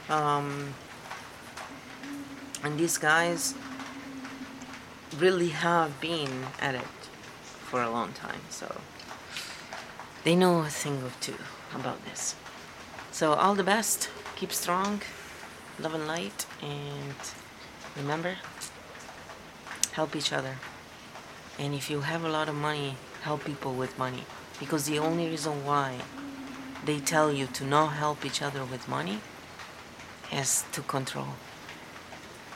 Um, 0.09 0.75
and 2.63 2.79
these 2.79 2.99
guys 2.99 3.55
really 5.19 5.49
have 5.49 6.01
been 6.01 6.47
at 6.61 6.75
it 6.75 7.01
for 7.69 7.83
a 7.83 7.91
long 7.91 8.13
time, 8.13 8.41
so 8.51 8.81
they 10.25 10.35
know 10.35 10.61
a 10.61 10.69
thing 10.69 11.03
or 11.03 11.13
two 11.21 11.39
about 11.75 12.05
this. 12.05 12.35
So, 13.13 13.33
all 13.35 13.55
the 13.55 13.65
best. 13.65 14.11
Keep 14.37 14.53
strong, 14.53 15.01
love 15.79 15.95
and 15.95 16.07
light, 16.07 16.45
and 16.61 17.15
remember 17.97 18.37
help 19.93 20.15
each 20.15 20.31
other. 20.31 20.57
And 21.59 21.75
if 21.75 21.89
you 21.91 22.03
have 22.03 22.23
a 22.23 22.29
lot 22.29 22.51
of 22.51 22.55
money, 22.55 22.97
help 23.23 23.45
people 23.45 23.73
with 23.73 23.99
money. 23.99 24.25
Because 24.61 24.85
the 24.85 24.99
only 24.99 25.27
reason 25.27 25.65
why 25.65 26.01
they 26.85 26.99
tell 27.01 27.33
you 27.33 27.47
to 27.47 27.65
not 27.65 27.95
help 27.95 28.27
each 28.27 28.43
other 28.43 28.63
with 28.63 28.89
money 28.89 29.21
is 30.31 30.65
to 30.73 30.83
control. 30.83 31.33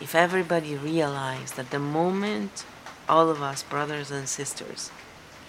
If 0.01 0.15
everybody 0.15 0.77
realized 0.77 1.57
that 1.57 1.71
the 1.71 1.79
moment 1.79 2.65
all 3.09 3.29
of 3.29 3.43
us, 3.43 3.63
brothers 3.63 4.11
and 4.11 4.29
sisters, 4.29 4.91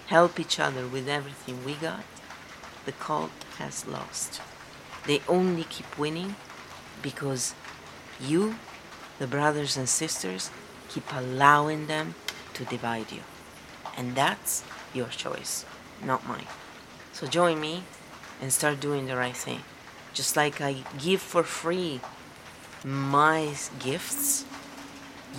help 0.08 0.38
each 0.38 0.60
other 0.60 0.86
with 0.86 1.08
everything 1.08 1.64
we 1.64 1.74
got, 1.74 2.04
the 2.84 2.92
cult 2.92 3.30
has 3.58 3.86
lost. 3.86 4.40
They 5.06 5.22
only 5.28 5.64
keep 5.64 5.98
winning 5.98 6.34
because 7.00 7.54
you, 8.20 8.56
the 9.18 9.26
brothers 9.26 9.76
and 9.76 9.88
sisters, 9.88 10.50
keep 10.88 11.04
allowing 11.14 11.86
them 11.86 12.14
to 12.54 12.64
divide 12.64 13.10
you. 13.10 13.22
And 13.96 14.14
that's 14.14 14.64
your 14.92 15.08
choice, 15.08 15.64
not 16.04 16.26
mine. 16.26 16.46
So 17.12 17.26
join 17.26 17.60
me 17.60 17.84
and 18.40 18.52
start 18.52 18.80
doing 18.80 19.06
the 19.06 19.16
right 19.16 19.36
thing. 19.36 19.62
Just 20.12 20.36
like 20.36 20.60
I 20.60 20.84
give 20.98 21.22
for 21.22 21.42
free 21.42 22.00
my 22.84 23.54
gifts, 23.78 24.44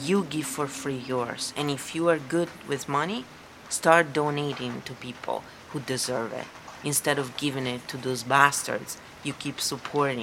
you 0.02 0.26
give 0.30 0.46
for 0.46 0.68
free 0.68 0.98
yours. 0.98 1.54
And 1.58 1.70
if 1.70 1.94
you 1.94 2.10
are 2.10 2.18
good 2.18 2.50
with 2.68 2.90
money, 2.90 3.26
start 3.70 4.14
donating 4.14 4.82
to 4.86 4.94
people 4.94 5.44
who 5.72 5.80
deserve 5.80 6.34
it 6.34 6.46
instead 6.84 7.18
of 7.18 7.38
giving 7.38 7.66
it 7.66 7.88
to 7.88 7.98
those 7.98 8.24
bastards 8.24 8.98
you 9.24 9.34
keep 9.34 9.60
supporting. 9.60 10.12